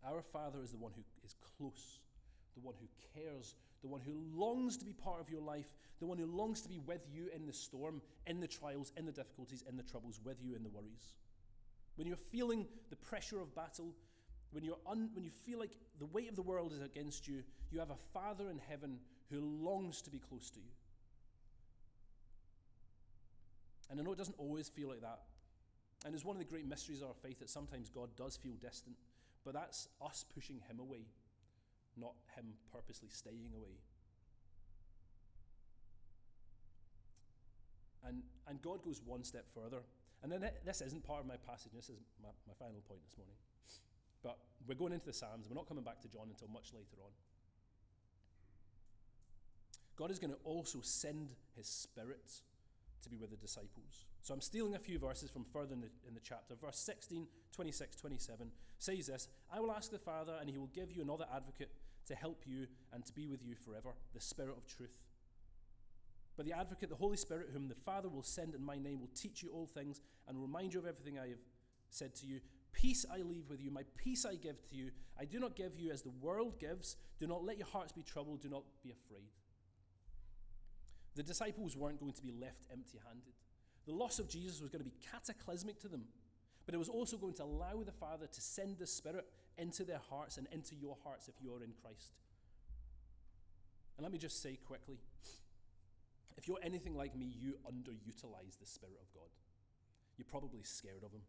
Our 0.09 0.23
Father 0.23 0.63
is 0.63 0.71
the 0.71 0.79
one 0.79 0.93
who 0.97 1.03
is 1.23 1.35
close, 1.59 2.01
the 2.55 2.63
one 2.63 2.77
who 2.81 2.89
cares, 3.15 3.57
the 3.83 3.89
one 3.89 4.01
who 4.01 4.15
longs 4.35 4.79
to 4.79 4.87
be 4.87 4.95
part 4.95 5.21
of 5.21 5.29
your 5.29 5.43
life, 5.43 5.75
the 5.99 6.07
one 6.07 6.17
who 6.17 6.25
longs 6.25 6.63
to 6.63 6.69
be 6.71 6.79
with 6.79 7.07
you 7.13 7.29
in 7.37 7.45
the 7.45 7.53
storm, 7.53 8.01
in 8.27 8.41
the 8.41 8.49
trials, 8.49 8.91
in 8.97 9.05
the 9.05 9.13
difficulties, 9.13 9.63
in 9.69 9.77
the 9.77 9.83
troubles, 9.83 10.19
with 10.25 10.39
you 10.43 10.57
in 10.57 10.63
the 10.63 10.71
worries. 10.71 11.13
When 11.97 12.07
you're 12.07 12.17
feeling 12.17 12.67
the 12.89 12.97
pressure 12.97 13.39
of 13.39 13.55
battle, 13.55 13.95
when, 14.53 14.65
you're 14.65 14.79
un, 14.87 15.11
when 15.15 15.25
you 15.25 15.31
feel 15.31 15.59
like 15.59 15.73
the 15.99 16.07
weight 16.07 16.29
of 16.29 16.37
the 16.37 16.43
world 16.43 16.73
is 16.73 16.81
against 16.81 17.29
you, 17.29 17.43
you 17.71 17.79
have 17.79 17.91
a 17.91 17.97
Father 18.13 18.51
in 18.51 18.61
heaven 18.69 18.99
who 19.31 19.41
longs 19.41 20.03
to 20.03 20.11
be 20.11 20.19
close 20.19 20.51
to 20.51 20.61
you. 20.61 20.71
And 23.91 23.99
I 23.99 24.03
know 24.03 24.13
it 24.13 24.19
doesn't 24.19 24.39
always 24.39 24.69
feel 24.69 24.89
like 24.89 25.01
that. 25.03 25.21
And 26.05 26.15
it's 26.15 26.25
one 26.25 26.37
of 26.37 26.39
the 26.39 26.49
great 26.49 26.67
mysteries 26.67 27.03
of 27.03 27.09
our 27.09 27.15
faith 27.15 27.39
that 27.41 27.51
sometimes 27.51 27.91
God 27.91 28.09
does 28.17 28.37
feel 28.37 28.55
distant, 28.55 28.97
but 29.45 29.55
that's 29.55 29.89
us 30.05 30.25
pushing 30.35 30.61
Him 30.69 30.81
away, 30.81 31.07
not 31.97 32.15
Him 32.37 32.55
purposely 32.73 33.09
staying 33.11 33.51
away. 33.55 33.77
And, 38.07 38.23
and 38.49 38.63
God 38.63 38.83
goes 38.83 39.03
one 39.05 39.25
step 39.25 39.45
further. 39.55 39.83
And 40.23 40.33
then 40.33 40.49
this 40.65 40.81
isn't 40.81 41.05
part 41.05 41.21
of 41.21 41.27
my 41.27 41.37
passage, 41.37 41.73
this 41.75 41.91
is 41.91 41.97
my, 42.23 42.31
my 42.47 42.55
final 42.59 42.81
point 42.89 43.01
this 43.05 43.17
morning. 43.17 43.37
But 44.23 44.39
we're 44.67 44.75
going 44.75 44.93
into 44.93 45.07
the 45.07 45.13
Psalms. 45.13 45.47
We're 45.49 45.57
not 45.57 45.69
coming 45.69 45.85
back 45.85 46.01
to 46.03 46.09
John 46.09 46.29
until 46.29 46.49
much 46.49 46.73
later 46.73 46.97
on. 47.03 47.11
God 49.97 50.11
is 50.11 50.19
going 50.19 50.33
to 50.33 50.39
also 50.45 50.81
send 50.83 51.35
his 51.57 51.67
spirit 51.67 52.33
to 53.03 53.09
be 53.09 53.17
with 53.17 53.31
the 53.31 53.37
disciples. 53.37 54.07
So 54.23 54.35
I'm 54.35 54.41
stealing 54.41 54.75
a 54.75 54.79
few 54.79 54.99
verses 54.99 55.31
from 55.31 55.45
further 55.45 55.75
in 55.75 55.81
the, 55.81 55.89
in 56.07 56.15
the 56.15 56.21
chapter. 56.21 56.55
Verse 56.55 56.79
16, 56.79 57.27
26, 57.53 57.97
27 57.97 58.51
says 58.79 59.07
this 59.07 59.29
I 59.53 59.61
will 59.61 59.73
ask 59.73 59.91
the 59.91 59.99
Father, 59.99 60.35
and 60.41 60.49
he 60.49 60.59
will 60.59 60.71
give 60.75 60.93
you 60.93 61.03
another 61.03 61.27
advocate 61.35 61.71
to 62.07 62.15
help 62.15 62.43
you 62.47 62.67
and 62.93 63.05
to 63.05 63.13
be 63.13 63.27
with 63.27 63.45
you 63.45 63.55
forever, 63.55 63.95
the 64.15 64.21
Spirit 64.21 64.57
of 64.57 64.67
truth. 64.67 64.99
But 66.37 66.47
the 66.47 66.53
advocate, 66.53 66.89
the 66.89 66.97
Holy 66.97 67.17
Spirit, 67.17 67.51
whom 67.53 67.69
the 67.69 67.75
Father 67.75 68.09
will 68.09 68.23
send 68.23 68.55
in 68.55 68.65
my 68.65 68.79
name, 68.79 69.01
will 69.01 69.11
teach 69.15 69.43
you 69.43 69.51
all 69.51 69.67
things 69.67 70.01
and 70.29 70.41
remind 70.41 70.73
you 70.73 70.81
of 70.81 70.87
everything 70.87 71.19
I 71.19 71.29
have 71.29 71.45
said 71.91 72.15
to 72.17 72.27
you. 72.27 72.41
Peace 72.73 73.05
I 73.13 73.19
leave 73.19 73.45
with 73.49 73.61
you, 73.61 73.71
my 73.71 73.83
peace 73.97 74.25
I 74.25 74.37
give 74.37 74.65
to 74.71 74.77
you. 74.77 74.91
I 75.19 75.25
do 75.25 75.39
not 75.39 75.57
give 75.57 75.79
you 75.79 75.91
as 75.91 76.03
the 76.03 76.13
world 76.21 76.59
gives. 76.59 76.97
Do 77.19 77.27
not 77.27 77.45
let 77.45 77.59
your 77.59 77.67
hearts 77.67 77.93
be 77.93 78.03
troubled, 78.03 78.43
do 78.43 78.49
not 78.49 78.63
be 78.83 78.91
afraid. 78.91 79.29
The 81.17 81.23
disciples 81.23 81.77
weren't 81.77 82.01
going 82.01 82.13
to 82.13 82.23
be 82.23 82.33
left 82.33 82.67
empty 82.73 82.99
handed. 83.07 83.35
The 83.87 83.93
loss 83.93 84.19
of 84.19 84.29
Jesus 84.29 84.61
was 84.61 84.71
going 84.71 84.85
to 84.85 84.89
be 84.89 84.97
cataclysmic 85.11 85.81
to 85.81 85.89
them, 85.89 86.05
but 86.65 86.75
it 86.75 86.79
was 86.79 86.89
also 86.89 87.17
going 87.17 87.35
to 87.35 87.45
allow 87.45 87.83
the 87.85 87.93
Father 87.93 88.27
to 88.27 88.41
send 88.41 88.79
the 88.79 88.87
Spirit 88.87 89.27
into 89.59 89.85
their 89.85 90.01
hearts 90.11 90.37
and 90.37 90.47
into 90.53 90.75
your 90.77 90.97
hearts 91.03 91.29
if 91.29 91.35
you 91.43 91.53
are 91.53 91.63
in 91.65 91.73
Christ. 91.83 92.15
And 93.97 94.05
let 94.05 94.13
me 94.13 94.19
just 94.19 94.43
say 94.43 94.59
quickly 94.65 94.99
if 96.41 96.49
you're 96.49 96.59
anything 96.63 96.95
like 96.95 97.15
me, 97.15 97.27
you 97.39 97.59
underutilize 97.69 98.59
the 98.59 98.67
Spirit 98.67 98.97
of 99.03 99.13
God. 99.13 99.29
You're 100.17 100.25
probably 100.25 100.63
scared 100.63 101.03
of 101.05 101.13
Him. 101.13 101.21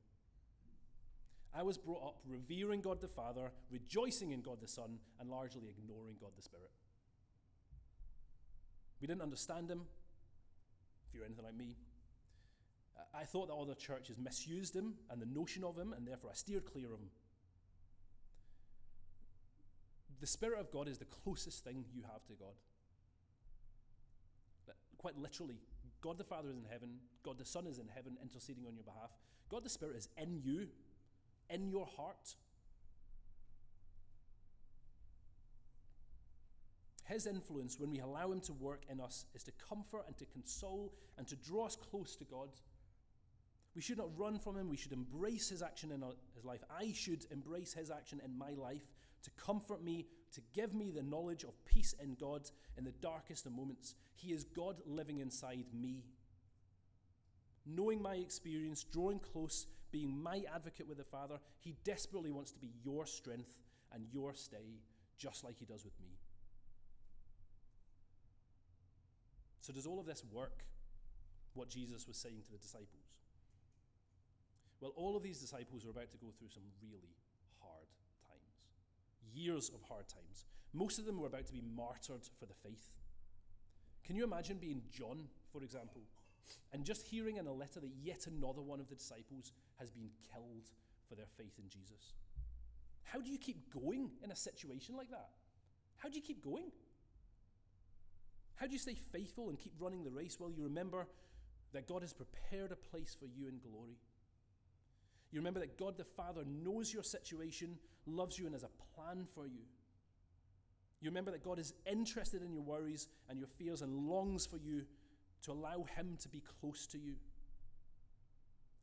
I 1.53 1.63
was 1.63 1.77
brought 1.77 2.03
up 2.03 2.15
revering 2.25 2.81
God 2.81 3.01
the 3.01 3.07
Father, 3.07 3.51
rejoicing 3.69 4.31
in 4.31 4.41
God 4.41 4.61
the 4.61 4.67
Son, 4.67 4.99
and 5.19 5.29
largely 5.29 5.63
ignoring 5.69 6.15
God 6.19 6.31
the 6.35 6.41
Spirit. 6.41 6.71
We 9.01 9.07
didn't 9.07 9.21
understand 9.21 9.69
Him, 9.69 9.81
if 11.07 11.15
you're 11.15 11.25
anything 11.25 11.43
like 11.43 11.55
me. 11.55 11.75
I 13.13 13.23
thought 13.23 13.47
that 13.47 13.55
other 13.55 13.73
churches 13.73 14.17
misused 14.17 14.75
Him 14.75 14.93
and 15.09 15.21
the 15.21 15.25
notion 15.25 15.63
of 15.63 15.77
Him, 15.77 15.93
and 15.93 16.07
therefore 16.07 16.29
I 16.31 16.35
steered 16.35 16.65
clear 16.65 16.87
of 16.93 16.99
Him. 16.99 17.09
The 20.21 20.27
Spirit 20.27 20.59
of 20.59 20.71
God 20.71 20.87
is 20.87 20.99
the 20.99 21.05
closest 21.05 21.63
thing 21.63 21.83
you 21.93 22.03
have 22.03 22.23
to 22.27 22.33
God. 22.33 22.53
Quite 24.97 25.17
literally, 25.17 25.57
God 25.99 26.19
the 26.19 26.23
Father 26.23 26.49
is 26.49 26.57
in 26.57 26.65
heaven, 26.71 26.99
God 27.23 27.39
the 27.39 27.45
Son 27.45 27.65
is 27.65 27.79
in 27.79 27.87
heaven 27.93 28.17
interceding 28.21 28.65
on 28.67 28.75
your 28.75 28.83
behalf. 28.83 29.09
God 29.49 29.63
the 29.63 29.69
Spirit 29.69 29.97
is 29.97 30.07
in 30.15 30.39
you 30.43 30.67
in 31.51 31.67
your 31.67 31.85
heart. 31.97 32.35
His 37.05 37.27
influence, 37.27 37.79
when 37.79 37.91
we 37.91 37.99
allow 37.99 38.31
Him 38.31 38.39
to 38.41 38.53
work 38.53 38.83
in 38.89 39.01
us, 39.01 39.25
is 39.35 39.43
to 39.43 39.51
comfort 39.51 40.03
and 40.07 40.17
to 40.17 40.25
console 40.25 40.93
and 41.17 41.27
to 41.27 41.35
draw 41.35 41.65
us 41.65 41.75
close 41.75 42.15
to 42.15 42.23
God. 42.23 42.49
We 43.75 43.81
should 43.81 43.97
not 43.97 44.17
run 44.17 44.39
from 44.39 44.57
Him. 44.57 44.69
We 44.69 44.77
should 44.77 44.93
embrace 44.93 45.49
His 45.49 45.61
action 45.61 45.91
in 45.91 46.03
His 46.35 46.45
life. 46.45 46.63
I 46.69 46.93
should 46.93 47.25
embrace 47.31 47.73
His 47.73 47.91
action 47.91 48.21
in 48.23 48.37
my 48.37 48.51
life 48.51 48.83
to 49.23 49.31
comfort 49.31 49.83
me, 49.83 50.07
to 50.33 50.41
give 50.53 50.73
me 50.73 50.91
the 50.91 51.03
knowledge 51.03 51.43
of 51.43 51.65
peace 51.65 51.93
in 52.01 52.15
God 52.15 52.49
in 52.77 52.83
the 52.83 52.93
darkest 53.01 53.45
of 53.45 53.51
moments. 53.53 53.95
He 54.15 54.31
is 54.31 54.43
God 54.43 54.77
living 54.85 55.19
inside 55.19 55.65
me. 55.73 56.03
Knowing 57.65 58.01
my 58.01 58.15
experience, 58.15 58.83
drawing 58.83 59.19
close 59.19 59.67
being 59.91 60.21
my 60.21 60.43
advocate 60.53 60.87
with 60.87 60.97
the 60.97 61.03
Father, 61.03 61.39
he 61.59 61.75
desperately 61.83 62.31
wants 62.31 62.51
to 62.51 62.59
be 62.59 62.71
your 62.83 63.05
strength 63.05 63.57
and 63.93 64.05
your 64.11 64.33
stay, 64.33 64.79
just 65.17 65.43
like 65.43 65.57
he 65.57 65.65
does 65.65 65.83
with 65.83 65.99
me. 65.99 66.17
So, 69.59 69.73
does 69.73 69.85
all 69.85 69.99
of 69.99 70.05
this 70.05 70.23
work? 70.31 70.63
What 71.53 71.69
Jesus 71.69 72.07
was 72.07 72.17
saying 72.17 72.41
to 72.45 72.51
the 72.51 72.57
disciples? 72.57 73.11
Well, 74.79 74.93
all 74.95 75.15
of 75.15 75.23
these 75.23 75.39
disciples 75.39 75.85
were 75.85 75.91
about 75.91 76.09
to 76.11 76.17
go 76.17 76.27
through 76.37 76.49
some 76.49 76.63
really 76.81 77.13
hard 77.59 77.87
times, 78.27 78.55
years 79.33 79.69
of 79.69 79.81
hard 79.87 80.07
times. 80.07 80.45
Most 80.73 80.97
of 80.97 81.05
them 81.05 81.19
were 81.19 81.27
about 81.27 81.45
to 81.47 81.53
be 81.53 81.61
martyred 81.75 82.27
for 82.39 82.45
the 82.45 82.53
faith. 82.63 82.89
Can 84.05 84.15
you 84.15 84.23
imagine 84.23 84.57
being 84.57 84.81
John, 84.89 85.27
for 85.51 85.61
example? 85.61 86.01
And 86.73 86.83
just 86.83 87.05
hearing 87.05 87.37
in 87.37 87.47
a 87.47 87.53
letter 87.53 87.79
that 87.79 87.91
yet 88.01 88.27
another 88.27 88.61
one 88.61 88.79
of 88.79 88.89
the 88.89 88.95
disciples 88.95 89.51
has 89.81 89.89
been 89.89 90.09
killed 90.31 90.69
for 91.09 91.15
their 91.15 91.25
faith 91.37 91.57
in 91.57 91.67
Jesus. 91.67 92.13
How 93.03 93.19
do 93.19 93.29
you 93.29 93.37
keep 93.37 93.73
going 93.73 94.11
in 94.23 94.31
a 94.31 94.35
situation 94.35 94.95
like 94.95 95.09
that? 95.09 95.29
How 95.97 96.07
do 96.07 96.15
you 96.15 96.21
keep 96.21 96.43
going? 96.43 96.71
How 98.55 98.67
do 98.67 98.73
you 98.73 98.79
stay 98.79 98.95
faithful 99.11 99.49
and 99.49 99.59
keep 99.59 99.73
running 99.79 100.03
the 100.03 100.11
race? 100.11 100.37
Well, 100.39 100.51
you 100.51 100.63
remember 100.63 101.07
that 101.73 101.87
God 101.87 102.03
has 102.03 102.13
prepared 102.13 102.71
a 102.71 102.75
place 102.75 103.17
for 103.19 103.25
you 103.25 103.47
in 103.47 103.59
glory. 103.59 103.97
You 105.31 105.39
remember 105.39 105.59
that 105.61 105.77
God 105.77 105.97
the 105.97 106.03
Father 106.03 106.43
knows 106.45 106.93
your 106.93 107.03
situation, 107.03 107.77
loves 108.05 108.37
you, 108.37 108.45
and 108.45 108.53
has 108.53 108.63
a 108.63 108.69
plan 108.95 109.25
for 109.33 109.47
you. 109.47 109.63
You 111.01 111.09
remember 111.09 111.31
that 111.31 111.43
God 111.43 111.57
is 111.57 111.73
interested 111.89 112.43
in 112.43 112.53
your 112.53 112.61
worries 112.61 113.07
and 113.29 113.39
your 113.39 113.47
fears 113.47 113.81
and 113.81 114.07
longs 114.07 114.45
for 114.45 114.57
you 114.57 114.83
to 115.43 115.51
allow 115.51 115.85
Him 115.95 116.17
to 116.21 116.29
be 116.29 116.43
close 116.61 116.85
to 116.87 116.99
you. 116.99 117.15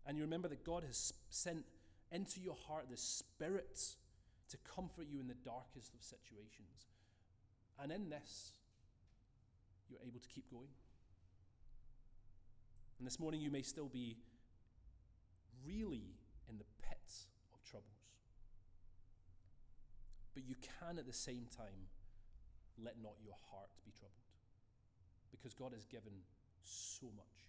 And 0.09 0.17
you 0.17 0.25
remember 0.25 0.49
that 0.49 0.65
God 0.65 0.85
has 0.85 1.13
sent 1.29 1.67
into 2.11 2.41
your 2.41 2.57
heart 2.67 2.87
the 2.91 2.97
Spirit 2.97 3.79
to 4.49 4.57
comfort 4.75 5.07
you 5.11 5.21
in 5.21 5.29
the 5.29 5.37
darkest 5.45 5.95
of 5.95 6.03
situations. 6.03 6.89
And 7.79 7.93
in 7.93 8.09
this, 8.09 8.53
you're 9.91 10.01
able 10.07 10.19
to 10.19 10.29
keep 10.29 10.51
going. 10.51 10.73
And 12.99 13.07
this 13.07 13.21
morning, 13.21 13.43
you 13.43 13.51
may 13.51 13.61
still 13.61 13.89
be 13.93 14.17
really 15.67 16.17
in 16.49 16.57
the 16.57 16.65
pits 16.83 17.27
of 17.53 17.63
troubles. 17.63 18.09
But 20.33 20.45
you 20.49 20.55
can 20.81 20.99
at 20.99 21.07
the 21.07 21.13
same 21.13 21.47
time 21.55 21.91
let 22.83 22.95
not 23.03 23.13
your 23.23 23.37
heart 23.51 23.69
be 23.85 23.93
troubled. 23.93 24.17
Because 25.31 25.53
God 25.53 25.73
has 25.75 25.85
given 25.85 26.13
so 26.65 27.09
much. 27.15 27.48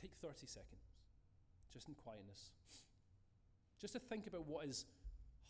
Take 0.00 0.12
30 0.20 0.46
seconds, 0.46 0.84
just 1.72 1.88
in 1.88 1.94
quietness, 1.94 2.52
just 3.80 3.94
to 3.94 4.00
think 4.00 4.26
about 4.26 4.46
what 4.46 4.66
is 4.66 4.84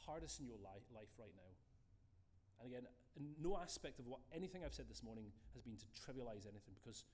hardest 0.07 0.41
in 0.41 0.47
your 0.47 0.59
li- 0.59 0.91
life 0.95 1.11
right 1.19 1.35
now. 1.35 1.53
And 2.61 2.71
again, 2.71 2.87
no 3.41 3.59
aspect 3.59 3.99
of 3.99 4.07
what 4.07 4.21
anything 4.35 4.63
I've 4.65 4.75
said 4.75 4.89
this 4.89 5.03
morning 5.03 5.33
has 5.55 5.63
been 5.63 5.77
to 5.77 5.89
trivialize 5.99 6.45
anything 6.47 6.77
because, 6.79 7.05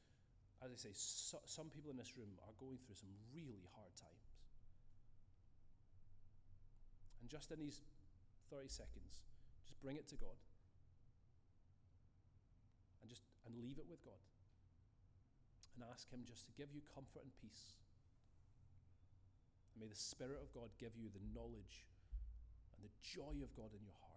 as 0.62 0.70
I 0.70 0.76
say, 0.76 0.92
so, 0.92 1.38
some 1.46 1.70
people 1.70 1.90
in 1.90 1.96
this 1.96 2.16
room 2.18 2.30
are 2.46 2.54
going 2.58 2.78
through 2.84 2.96
some 2.96 3.10
really 3.34 3.66
hard 3.74 3.94
times. 3.96 4.26
And 7.22 7.30
just 7.30 7.50
in 7.50 7.58
these 7.58 7.80
30 8.50 8.68
seconds, 8.68 9.22
just 9.66 9.80
bring 9.80 9.96
it 9.96 10.08
to 10.10 10.16
God 10.16 10.36
and 13.00 13.10
just 13.10 13.22
and 13.46 13.54
leave 13.62 13.78
it 13.78 13.86
with 13.88 14.02
God. 14.04 14.18
And 15.74 15.88
ask 15.88 16.10
him 16.12 16.20
just 16.28 16.44
to 16.46 16.52
give 16.52 16.68
you 16.74 16.84
comfort 16.92 17.24
and 17.24 17.32
peace. 17.40 17.80
And 19.72 19.80
may 19.80 19.88
the 19.88 19.96
Spirit 19.96 20.36
of 20.44 20.52
God 20.52 20.68
give 20.76 20.92
you 21.00 21.08
the 21.08 21.24
knowledge 21.32 21.88
and 22.76 22.84
the 22.84 22.92
joy 23.00 23.40
of 23.40 23.50
God 23.56 23.72
in 23.72 23.80
your 23.80 23.96
heart. 24.04 24.11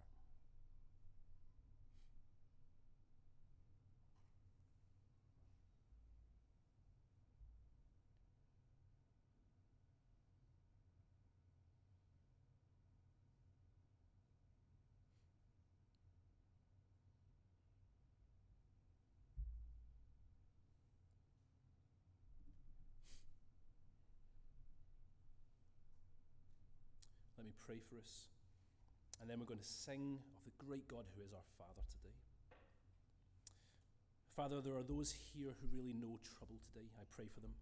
Pray 27.66 27.80
for 27.80 27.98
us. 28.00 28.28
And 29.22 29.30
then 29.30 29.40
we're 29.40 29.50
going 29.50 29.64
to 29.64 29.66
sing 29.66 30.20
of 30.36 30.44
the 30.44 30.56
great 30.60 30.88
God 30.88 31.08
who 31.16 31.24
is 31.24 31.32
our 31.32 31.48
Father 31.58 31.84
today. 31.88 32.16
Father, 34.36 34.60
there 34.60 34.76
are 34.76 34.84
those 34.84 35.16
here 35.32 35.56
who 35.56 35.72
really 35.72 35.96
know 35.96 36.20
trouble 36.36 36.60
today. 36.68 36.92
I 37.00 37.08
pray 37.16 37.26
for 37.32 37.40
them. 37.40 37.56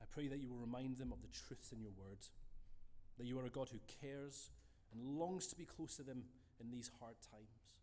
I 0.00 0.04
pray 0.04 0.28
that 0.28 0.38
you 0.38 0.48
will 0.48 0.60
remind 0.60 0.98
them 0.98 1.12
of 1.12 1.22
the 1.22 1.32
truths 1.32 1.72
in 1.72 1.80
your 1.80 1.96
word, 1.96 2.20
that 3.16 3.26
you 3.26 3.38
are 3.40 3.46
a 3.46 3.50
God 3.50 3.72
who 3.72 3.80
cares 4.00 4.50
and 4.92 5.18
longs 5.18 5.46
to 5.48 5.56
be 5.56 5.64
close 5.64 5.96
to 5.96 6.02
them 6.02 6.24
in 6.60 6.70
these 6.70 6.90
hard 7.00 7.16
times. 7.32 7.80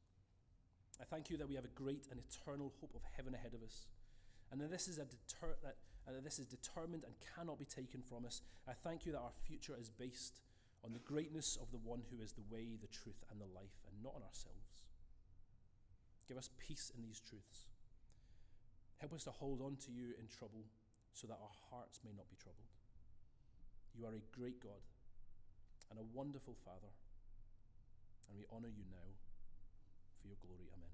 I 1.02 1.06
thank 1.06 1.30
you 1.30 1.38
that 1.38 1.50
we 1.50 1.56
have 1.56 1.66
a 1.66 1.74
great 1.74 2.06
and 2.12 2.20
eternal 2.22 2.72
hope 2.80 2.94
of 2.94 3.02
heaven 3.18 3.34
ahead 3.34 3.54
of 3.54 3.64
us, 3.66 3.88
and 4.52 4.62
that 4.62 4.70
this 4.70 4.88
is, 4.88 5.00
a 5.00 5.06
deter- 5.06 5.58
that, 5.64 5.78
and 6.06 6.16
that 6.16 6.24
this 6.24 6.38
is 6.38 6.46
determined 6.46 7.04
and 7.04 7.14
cannot 7.36 7.58
be 7.58 7.66
taken 7.66 8.02
from 8.02 8.26
us. 8.26 8.42
I 8.68 8.74
thank 8.74 9.06
you 9.06 9.12
that 9.14 9.20
our 9.20 9.34
future 9.48 9.76
is 9.80 9.90
based 9.90 10.40
on 10.84 10.92
the 10.92 11.00
greatness 11.00 11.58
of 11.62 11.72
the 11.72 11.80
one 11.80 12.04
who 12.12 12.22
is 12.22 12.34
the 12.34 12.44
way, 12.52 12.76
the 12.76 12.92
truth, 12.92 13.24
and 13.32 13.40
the 13.40 13.48
life, 13.56 13.80
and 13.88 13.96
not 14.04 14.16
on 14.16 14.24
ourselves. 14.24 14.84
Give 16.28 16.38
us 16.38 16.50
peace 16.60 16.92
in 16.96 17.02
these 17.02 17.20
truths. 17.20 17.68
Help 19.00 19.14
us 19.14 19.24
to 19.24 19.32
hold 19.32 19.62
on 19.62 19.76
to 19.88 19.92
you 19.92 20.16
in 20.20 20.28
trouble 20.28 20.64
so 21.14 21.28
that 21.28 21.40
our 21.40 21.56
hearts 21.72 22.00
may 22.04 22.12
not 22.16 22.30
be 22.30 22.36
troubled. 22.36 22.72
You 23.96 24.06
are 24.06 24.16
a 24.16 24.24
great 24.36 24.60
God 24.60 24.82
and 25.90 26.00
a 26.00 26.08
wonderful 26.16 26.56
Father, 26.66 26.92
and 28.28 28.38
we 28.38 28.46
honour 28.52 28.72
you 28.72 28.84
now 28.90 29.10
for 30.20 30.28
your 30.28 30.40
glory. 30.42 30.68
Amen. 30.74 30.93